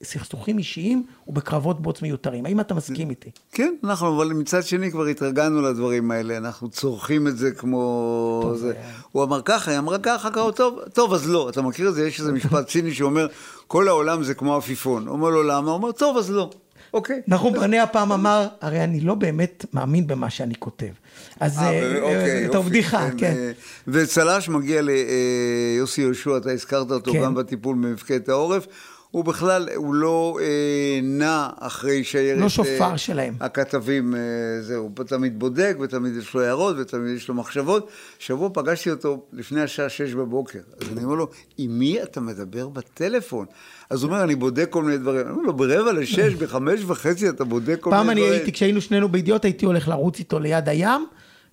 בסכסוכים 0.00 0.58
אישיים 0.58 1.06
ובקרבות 1.26 1.82
בוץ 1.82 2.02
מיותרים. 2.02 2.46
האם 2.46 2.60
אתה 2.60 2.74
מסכים 2.74 3.10
איתי? 3.10 3.30
כן, 3.52 3.74
אנחנו, 3.84 4.16
אבל 4.16 4.26
מצד 4.26 4.64
שני 4.64 4.90
כבר 4.90 5.06
התרגלנו 5.06 5.62
לדברים 5.62 6.10
האלה, 6.10 6.36
אנחנו 6.36 6.68
צורכים 6.68 7.26
את 7.28 7.38
זה 7.38 7.50
כמו... 7.50 8.52
זה. 8.56 8.72
הוא 9.12 9.24
אמר 9.24 9.42
ככה, 9.42 9.70
היא 9.70 9.78
אמרה 9.78 9.98
ככה, 9.98 10.30
ככה, 10.30 10.52
טוב, 10.52 10.80
טוב, 10.92 11.14
אז 11.14 11.30
לא. 11.30 11.48
אתה 11.48 11.62
מכיר 11.62 11.88
את 11.88 11.94
זה? 11.94 12.08
יש 12.08 12.20
איזה 12.20 12.32
משפט 12.32 12.68
סיני 12.72 12.94
שאומר, 12.94 13.26
כל 13.66 13.88
העולם 13.88 14.22
זה 14.22 14.34
כמו 14.34 14.56
עפיפון. 14.56 15.08
אומר 15.08 15.30
לו, 15.30 15.42
למה? 15.42 15.70
הוא 15.70 15.76
אומר, 15.76 15.92
טוב, 15.92 16.16
אז 16.16 16.30
לא. 16.30 16.50
אוקיי. 16.92 17.22
נחום 17.28 17.52
ברנע 17.52 17.86
פעם 17.86 18.12
אמר, 18.12 18.46
הרי 18.60 18.84
אני 18.84 19.00
לא 19.00 19.14
באמת 19.14 19.64
מאמין 19.72 20.06
במה 20.06 20.30
שאני 20.30 20.54
כותב. 20.58 20.92
אז 21.40 21.58
אה, 21.58 21.64
אה, 21.64 22.00
אוקיי, 22.00 22.30
אה, 22.30 22.40
יופי, 22.40 22.52
טוב, 22.52 22.66
בדיחה, 22.66 23.08
כן. 23.18 23.34
אה, 23.36 23.52
וצל"ש 23.88 24.48
מגיע 24.48 24.82
ליוסי 24.82 26.00
יהושע, 26.00 26.36
אתה 26.36 26.50
הזכרת 26.50 26.90
אותו 26.90 27.12
כן. 27.12 27.22
גם 27.22 27.34
בטיפול 27.34 27.76
במפקדת 27.76 28.28
העורף. 28.28 28.66
הוא 29.10 29.24
בכלל, 29.24 29.68
הוא 29.74 29.94
לא 29.94 30.38
אה, 30.40 31.00
נע 31.02 31.48
אחרי 31.58 32.04
שיירת... 32.04 32.40
לא 32.40 32.48
שופר 32.48 32.90
אה, 32.90 32.98
שלהם. 32.98 33.34
הכתבים, 33.40 34.14
אה, 34.14 34.20
זהו, 34.62 34.90
הוא 34.96 35.04
תמיד 35.06 35.38
בודק, 35.38 35.76
ותמיד 35.80 36.16
יש 36.16 36.34
לו 36.34 36.40
הערות, 36.40 36.76
ותמיד 36.78 37.16
יש 37.16 37.28
לו 37.28 37.34
מחשבות. 37.34 37.88
שבוע 38.18 38.48
פגשתי 38.52 38.90
אותו 38.90 39.22
לפני 39.32 39.62
השעה 39.62 39.88
שש 39.88 40.14
בבוקר. 40.14 40.58
אז 40.80 40.88
אני 40.92 41.04
אומר 41.04 41.14
לו, 41.14 41.28
עם 41.58 41.78
מי 41.78 42.02
אתה 42.02 42.20
מדבר 42.20 42.68
בטלפון? 42.68 43.46
אז 43.90 44.02
הוא 44.02 44.10
אומר, 44.10 44.24
אני 44.24 44.34
בודק 44.34 44.66
כל 44.70 44.82
מיני 44.82 44.98
דברים. 44.98 45.20
אני 45.20 45.30
אומר 45.30 45.42
לו, 45.42 45.52
ברבע 45.52 45.92
לשש, 45.92 46.34
בחמש 46.40 46.80
וחצי 46.86 47.28
אתה 47.28 47.44
בודק 47.44 47.78
כל 47.80 47.90
מיני 47.90 48.02
פעם 48.02 48.10
דברים. 48.10 48.28
אני 48.28 48.36
הייתי, 48.36 48.52
כשהיינו 48.52 48.80
שנינו 48.80 49.08
בידיעות, 49.08 49.44
הייתי 49.44 49.66
הולך 49.66 49.88
לרוץ 49.88 50.18
איתו 50.18 50.38
ליד 50.38 50.68
הים. 50.68 51.06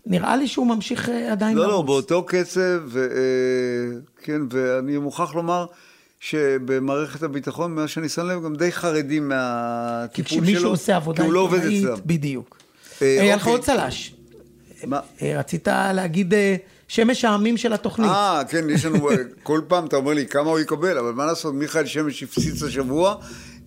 נראה 0.05 0.35
לי 0.35 0.47
שהוא 0.47 0.67
ממשיך 0.67 1.09
אה, 1.09 1.31
עדיין 1.31 1.57
לא, 1.57 1.63
לרוץ. 1.63 1.75
לא, 1.75 1.81
באותו 1.81 2.23
קצב, 2.23 2.97
אה, 2.97 3.01
כן, 4.23 4.41
ואני 4.51 4.97
מוכרח 4.97 5.35
לומר 5.35 5.65
שבמערכת 6.19 7.23
הביטחון, 7.23 7.71
ממה 7.71 7.87
שאני 7.87 8.09
שם 8.09 8.25
לב, 8.25 8.43
גם 8.43 8.55
די 8.55 8.71
חרדים 8.71 9.23
כי 9.23 9.27
מהטיפול 9.27 10.25
שלו. 10.27 10.41
כשמישהו 10.41 10.69
עושה 10.69 10.95
עבודה 10.95 11.17
כי 11.17 11.25
הוא 11.25 11.33
לא 11.33 11.39
עובד 11.39 11.59
אצלם. 11.59 11.97
בדיוק. 12.05 12.57
אה, 13.01 13.07
אה, 13.07 13.21
היה 13.21 13.35
לך. 13.35 13.47
עוד 13.47 13.61
צל"ש. 13.61 14.13
מה? 14.83 14.99
אה, 15.21 15.39
רצית 15.39 15.67
להגיד 15.67 16.33
אה, 16.33 16.55
שמש 16.87 17.25
העמים 17.25 17.57
של 17.57 17.73
התוכנית. 17.73 18.09
אה, 18.09 18.41
כן, 18.49 18.69
יש 18.69 18.85
לנו, 18.85 19.09
כל 19.43 19.61
פעם 19.67 19.85
אתה 19.85 19.95
אומר 19.95 20.13
לי 20.13 20.27
כמה 20.27 20.49
הוא 20.49 20.59
יקבל, 20.59 20.97
אבל 20.97 21.11
מה 21.11 21.25
לעשות, 21.25 21.53
מיכאל 21.53 21.85
שמש 21.85 22.23
הפציץ 22.23 22.63
השבוע, 22.63 23.15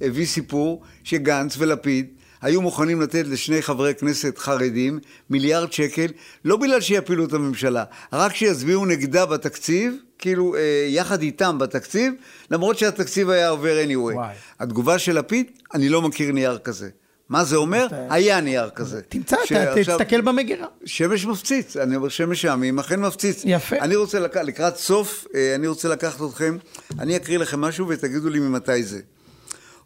הביא 0.00 0.26
סיפור 0.26 0.82
שגנץ 1.04 1.54
ולפיד 1.58 2.06
היו 2.42 2.62
מוכנים 2.62 3.00
לתת 3.00 3.24
לשני 3.26 3.62
חברי 3.62 3.94
כנסת 3.94 4.38
חרדים 4.38 4.98
מיליארד 5.30 5.72
שקל, 5.72 6.06
לא 6.44 6.56
בגלל 6.56 6.80
שיפילו 6.80 7.24
את 7.24 7.32
הממשלה, 7.32 7.84
רק 8.12 8.34
שיצביעו 8.34 8.86
נגדה 8.86 9.26
בתקציב, 9.26 9.94
כאילו 10.18 10.56
אה, 10.56 10.86
יחד 10.88 11.22
איתם 11.22 11.58
בתקציב, 11.58 12.12
למרות 12.50 12.78
שהתקציב 12.78 13.30
היה 13.30 13.48
עובר 13.48 13.76
anyway. 13.86 14.14
וואי. 14.14 14.34
התגובה 14.60 14.98
של 14.98 15.18
לפיד, 15.18 15.46
אני 15.74 15.88
לא 15.88 16.02
מכיר 16.02 16.32
נייר 16.32 16.58
כזה. 16.58 16.88
מה 17.28 17.44
זה 17.44 17.56
אומר? 17.56 17.86
היה 18.10 18.40
נייר 18.40 18.70
כזה. 18.70 19.00
תמצא, 19.02 19.36
תסתכל 19.76 20.20
במגירה. 20.20 20.66
שמש 20.84 21.26
מפציץ, 21.26 21.76
אני 21.76 21.96
אומר 21.96 22.08
שמש 22.08 22.44
העמים, 22.44 22.78
אכן 22.78 23.06
מפציץ. 23.06 23.42
יפה. 23.44 23.76
אני 23.76 23.96
רוצה, 23.96 24.20
לק... 24.20 24.36
לקראת 24.36 24.76
סוף, 24.76 25.26
אה, 25.34 25.54
אני 25.54 25.66
רוצה 25.66 25.88
לקחת 25.88 26.20
אתכם, 26.30 26.56
אני 26.98 27.16
אקריא 27.16 27.38
לכם 27.38 27.60
משהו 27.60 27.88
ותגידו 27.88 28.28
לי 28.28 28.38
ממתי 28.38 28.82
זה. 28.82 29.00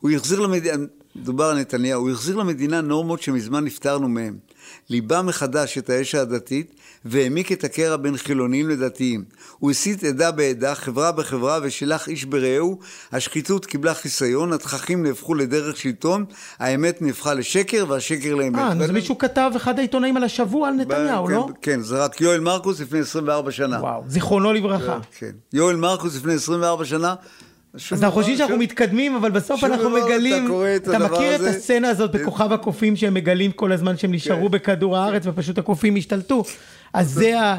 הוא 0.01 0.11
החזיר 0.11 0.41
למדינה, 0.41 0.85
דובר 1.17 1.45
על 1.45 1.59
נתניהו, 1.59 2.01
הוא 2.01 2.11
החזיר 2.11 2.37
למדינה 2.37 2.81
נורמות 2.81 3.23
שמזמן 3.23 3.65
נפטרנו 3.65 4.09
מהן. 4.09 4.35
ליבה 4.91 5.23
מחדש 5.23 5.79
את 5.79 5.91
האש 5.91 6.15
הדתית 6.15 6.75
והעמיק 7.05 7.53
את 7.53 7.65
הקרע 7.65 7.97
בין 7.97 8.17
חילונים 8.17 8.69
לדתיים. 8.69 9.25
הוא 9.59 9.71
הסית 9.71 10.05
עדה 10.05 10.31
בעדה, 10.31 10.75
חברה 10.75 11.13
בחברה 11.13 11.59
ושילח 11.63 12.09
איש 12.09 12.25
ברעהו, 12.25 12.79
השחיתות 13.13 13.67
קיבלה 13.67 13.95
חיסיון, 13.95 14.53
התככים 14.53 15.03
נהפכו 15.03 15.35
לדרך 15.35 15.77
שלטון, 15.77 16.25
האמת 16.59 17.03
נהפכה 17.03 17.35
לשקר 17.35 17.85
והשקר 17.89 18.35
לאמת. 18.35 18.59
אה, 18.59 18.73
אז 18.85 18.91
מישהו 18.91 19.19
כתב, 19.19 19.51
אחד 19.57 19.79
העיתונאים 19.79 20.17
על 20.17 20.25
השבוע 20.25 20.69
על 20.69 20.75
נתניהו, 20.75 21.27
כן, 21.27 21.33
לא? 21.33 21.49
כן, 21.63 21.81
זה 21.81 22.05
רק 22.05 22.21
יואל 22.21 22.41
מרקוס 22.41 22.81
לפני 22.81 23.01
24 23.01 23.51
שנה. 23.51 23.81
וואו, 23.81 24.05
זיכרונו 24.09 24.53
לברכה. 24.53 24.99
כן. 25.19 25.31
יואל 25.53 25.77
מרקוס 25.77 26.17
לפני 26.17 26.35
24 26.35 26.85
שנה. 26.85 27.15
אז 27.75 28.03
אנחנו 28.03 28.13
חושבים 28.21 28.37
שאנחנו 28.37 28.57
מתקדמים, 28.59 29.17
אבל 29.17 29.31
בסוף 29.31 29.65
אנחנו 29.65 29.91
מגלים, 29.91 30.47
אתה 30.77 30.99
מכיר 30.99 31.35
את? 31.35 31.41
הסצנה 31.41 31.89
הזאת 31.89 32.13
בכוכב 32.13 32.53
הקופים 32.53 32.97
שהם 32.97 33.15
מגלים 33.15 33.53
כל 33.53 33.73
הזמן 33.73 33.97
שהם 33.97 34.13
נשארו 34.13 34.47
כן. 34.47 34.53
בכדור 34.53 34.97
הארץ 34.97 35.23
ופשוט 35.27 35.59
הקופים 35.59 35.97
השתלטו. 35.97 36.45
אז 36.93 37.11
זה 37.11 37.41
ה... 37.41 37.59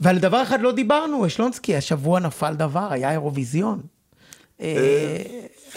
ועל 0.00 0.18
דבר 0.18 0.42
אחד 0.42 0.60
לא 0.60 0.72
דיברנו, 0.72 1.30
שלונסקי, 1.30 1.76
השבוע 1.76 2.20
נפל 2.20 2.54
דבר, 2.54 2.88
היה 2.92 3.10
אירוויזיון. 3.10 3.80
אה, 4.60 5.22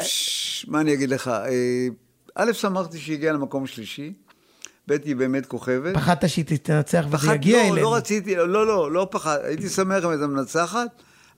ש- 0.01 0.65
מה 0.67 0.81
אני 0.81 0.93
אגיד 0.93 1.09
לך? 1.09 1.27
אה, 1.27 1.87
א', 2.35 2.53
שמחתי 2.53 2.97
שהיא 2.97 3.15
הגיעה 3.15 3.33
למקום 3.33 3.67
שלישי, 3.67 4.13
ב', 4.87 4.91
היא 5.05 5.15
באמת 5.15 5.45
כוכבת. 5.45 5.93
פחדת 5.93 6.29
שהיא 6.29 6.45
תנצח 6.45 7.05
וזה 7.09 7.33
יגיע 7.33 7.57
לא, 7.57 7.63
אלינו. 7.63 7.75
לא 7.75 7.95
רציתי, 7.95 8.35
לא, 8.35 8.67
לא, 8.67 8.91
לא 8.91 9.07
פחד, 9.11 9.37
הייתי 9.43 9.69
שמח 9.69 10.03
אם 10.03 10.09
הייתה 10.09 10.27
מנצחת, 10.27 10.87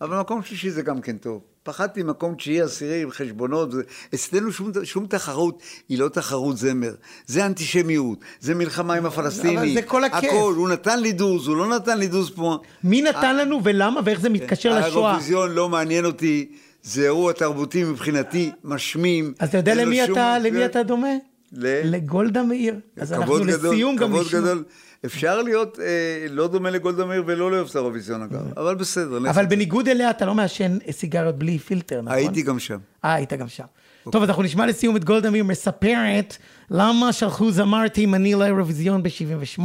אבל 0.02 0.20
מקום 0.20 0.44
שלישי 0.44 0.70
זה 0.70 0.82
גם 0.82 1.02
כן 1.02 1.18
טוב. 1.18 1.42
פחדתי 1.64 2.04
מקום 2.04 2.36
תשיעי, 2.36 2.62
עשירי 2.62 3.02
עם 3.02 3.12
חשבונות. 3.12 3.70
אצלנו 4.14 4.52
שום, 4.52 4.72
שום 4.84 5.08
תחרות 5.08 5.60
היא 5.90 6.00
לא 6.00 6.10
תחרות 6.10 6.58
זמר. 6.58 6.94
זה 7.26 7.46
אנטישמיות, 7.46 8.20
זה 8.40 8.56
מלחמה 8.56 8.94
עם 8.94 9.06
הפלסטינים. 9.06 9.58
אבל 9.60 9.74
זה 9.74 9.82
כל 9.82 10.04
הכיף. 10.04 10.30
הכל, 10.34 10.54
הוא 10.58 10.70
נתן 10.70 11.00
לי 11.00 11.12
דוז, 11.12 11.48
הוא 11.48 11.58
לא 11.58 11.76
נתן 11.76 11.98
לי 11.98 12.08
דוז 12.08 12.30
פה. 12.30 12.58
מי 12.84 13.02
נתן 13.02 13.36
לנו 13.38 13.60
ולמה 13.64 14.02
ואיך 14.06 14.20
זה 14.20 14.30
מתקשר 14.30 14.70
לשואה? 14.80 14.86
האירוויזיון 15.10 15.52
לא 15.52 15.70
מעניין 15.70 16.06
אותי, 16.06 16.50
זה 16.84 17.04
אירוע 17.04 17.34
תרבותי 17.34 17.84
מבחינתי, 17.84 18.52
משמים. 18.64 19.34
אז 19.40 19.50
אתה 19.50 19.58
יודע 19.58 19.76
למי 19.76 20.02
שום- 20.06 20.12
אתה, 20.16 20.40
למי 20.40 20.66
אתה 20.66 20.84
דומה? 20.84 21.08
ל- 21.54 21.82
לגולדה 21.96 22.44
מאיר. 22.44 22.76
אז 22.98 23.14
אנחנו 23.14 23.26
כבוד 23.26 23.48
גדול, 23.48 23.72
לסיום 23.74 23.96
גם 23.96 24.08
כבוד 24.10 24.26
נשמע. 24.26 24.40
גדול. 24.40 24.64
אפשר 25.06 25.42
להיות 25.42 25.80
אה, 25.80 25.86
לא 26.30 26.48
דומה 26.48 26.70
לגולדה 26.70 27.06
מאיר 27.06 27.24
ולא 27.26 27.52
לאהוב 27.52 27.68
את 27.70 27.76
האירוויזיון 27.76 28.22
אגב, 28.22 28.42
אבל 28.58 28.76
בסדר. 28.76 29.18
אבל 29.30 29.46
בניגוד 29.46 29.88
אליה 29.88 30.10
אתה 30.10 30.26
לא 30.26 30.36
מעשן 30.36 30.78
סיגריות 30.92 31.36
בלי 31.40 31.60
פילטר, 31.60 32.02
נכון? 32.02 32.18
הייתי 32.18 32.42
גם 32.42 32.60
שם. 32.60 32.78
אה, 33.06 33.14
היית 33.14 33.34
גם 33.34 33.48
שם. 33.48 33.64
טוב, 34.12 34.24
אז 34.24 34.30
אנחנו 34.30 34.44
נשמע 34.44 34.66
לסיום 34.66 34.96
את 34.98 35.04
גולדה 35.06 35.30
מאיר 35.30 35.44
מספרת 35.44 36.38
למה 36.72 37.14
שלחו 37.14 37.52
זמר 37.52 37.88
תימני 37.88 38.34
לאירוויזיון 38.36 39.04
ב-78, 39.04 39.62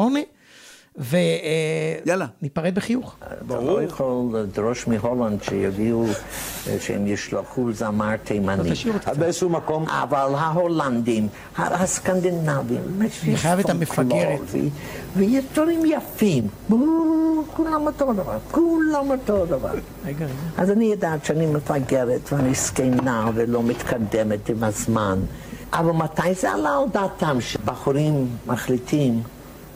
יאללה. 2.07 2.27
וניפרד 2.43 2.75
בחיוך. 2.75 3.17
אתה 3.47 3.61
לא 3.61 3.83
יכול 3.83 4.39
לדרוש 4.39 4.89
מהולנד 4.89 5.43
שיביאו, 5.43 6.05
אה, 6.07 6.77
שהם 6.81 7.07
ישלחו 7.07 7.73
זמר 7.73 8.17
תימני. 8.17 8.71
קצת. 9.01 9.17
באיזשהו 9.17 9.49
מקום. 9.49 9.89
אבל 9.89 10.35
ההולנדים, 10.37 11.29
הסקנדינבים, 11.57 12.81
אני 13.01 13.37
חייב 13.37 13.59
את 13.59 13.71
המפגרת. 13.71 14.41
ו- 14.45 14.59
ויש 15.17 15.45
דברים 15.53 15.83
יפים. 15.87 16.49
כולם 17.57 17.87
אותו 17.87 18.13
דבר, 18.13 18.39
כולם 18.51 19.11
אותו 19.11 19.47
דבר. 19.47 19.71
רגע, 20.05 20.25
רגע. 20.25 20.35
אז 20.57 20.71
אני 20.71 20.85
יודעת 20.85 21.25
שאני 21.25 21.47
מפגרת 21.47 22.33
ואני 22.33 22.55
זקנה 22.55 23.31
ולא 23.35 23.63
מתקדמת 23.63 24.49
עם 24.49 24.65
הזמן. 24.65 25.19
אבל 25.73 25.93
מתי 25.93 26.35
זה 26.35 26.51
עלה 26.51 26.77
על 26.77 26.89
דעתם 26.93 27.41
שבחורים 27.41 28.29
מחליטים 28.47 29.23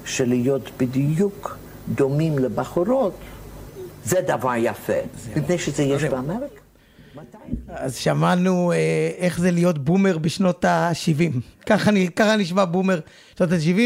שלהיות 0.04 0.70
בדיוק 0.78 1.58
דומים 1.94 2.38
לבחורות 2.38 3.14
זה 4.04 4.20
דבר 4.26 4.52
יפה, 4.58 4.92
מפני 5.36 5.58
שזה 5.58 5.82
יש 5.82 6.04
באמריקה? 6.04 6.44
מתי? 7.14 7.36
אז 7.68 7.96
שמענו 7.96 8.72
אה, 8.72 8.76
איך 9.18 9.40
זה 9.40 9.50
להיות 9.50 9.78
בומר 9.78 10.18
בשנות 10.18 10.64
ה-70. 10.64 11.38
ככה, 11.66 11.90
אני- 11.90 12.08
ככה 12.16 12.36
נשמע 12.36 12.64
בומר 12.64 13.00
בשנות 13.34 13.52
ה-70. 13.52 13.80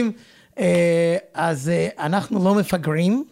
אה, 0.58 1.16
אז 1.34 1.68
אה, 1.68 1.88
אנחנו 1.98 2.44
לא 2.44 2.54
מפגרים, 2.54 3.24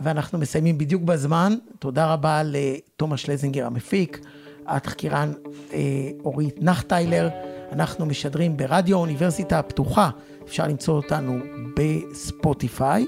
ואנחנו 0.00 0.38
מסיימים 0.38 0.78
בדיוק 0.78 1.02
בזמן. 1.02 1.54
תודה 1.78 2.06
רבה 2.12 2.42
לתומש 2.44 3.22
שלזינגר 3.22 3.66
המפיק, 3.66 4.20
התחקירן 4.66 5.32
אה, 5.72 5.78
אורית 6.24 6.56
נחטיילר. 6.62 7.28
אנחנו 7.72 8.06
משדרים 8.06 8.56
ברדיו 8.56 8.96
האוניברסיטה 8.96 9.58
הפתוחה, 9.58 10.10
אפשר 10.46 10.66
למצוא 10.66 10.94
אותנו 10.94 11.38
בספוטיפיי, 11.76 13.06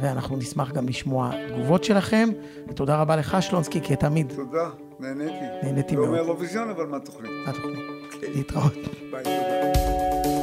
ואנחנו 0.00 0.36
נשמח 0.36 0.72
גם 0.72 0.88
לשמוע 0.88 1.30
תגובות 1.48 1.84
שלכם. 1.84 2.28
ותודה 2.68 2.96
רבה 2.96 3.16
לך, 3.16 3.36
שלונסקי, 3.40 3.80
כתמיד. 3.80 4.32
תודה, 4.36 4.68
נהניתי. 5.00 5.32
נהניתי 5.62 5.96
לא 5.96 6.02
מאוד. 6.02 6.12
מאירוויזיון, 6.12 6.70
אבל 6.70 6.86
מהתוכנית. 6.86 7.30
התוכנית. 7.46 7.78
להתראות. 8.22 8.74
ביי, 9.10 9.22
תודה. 9.22 10.37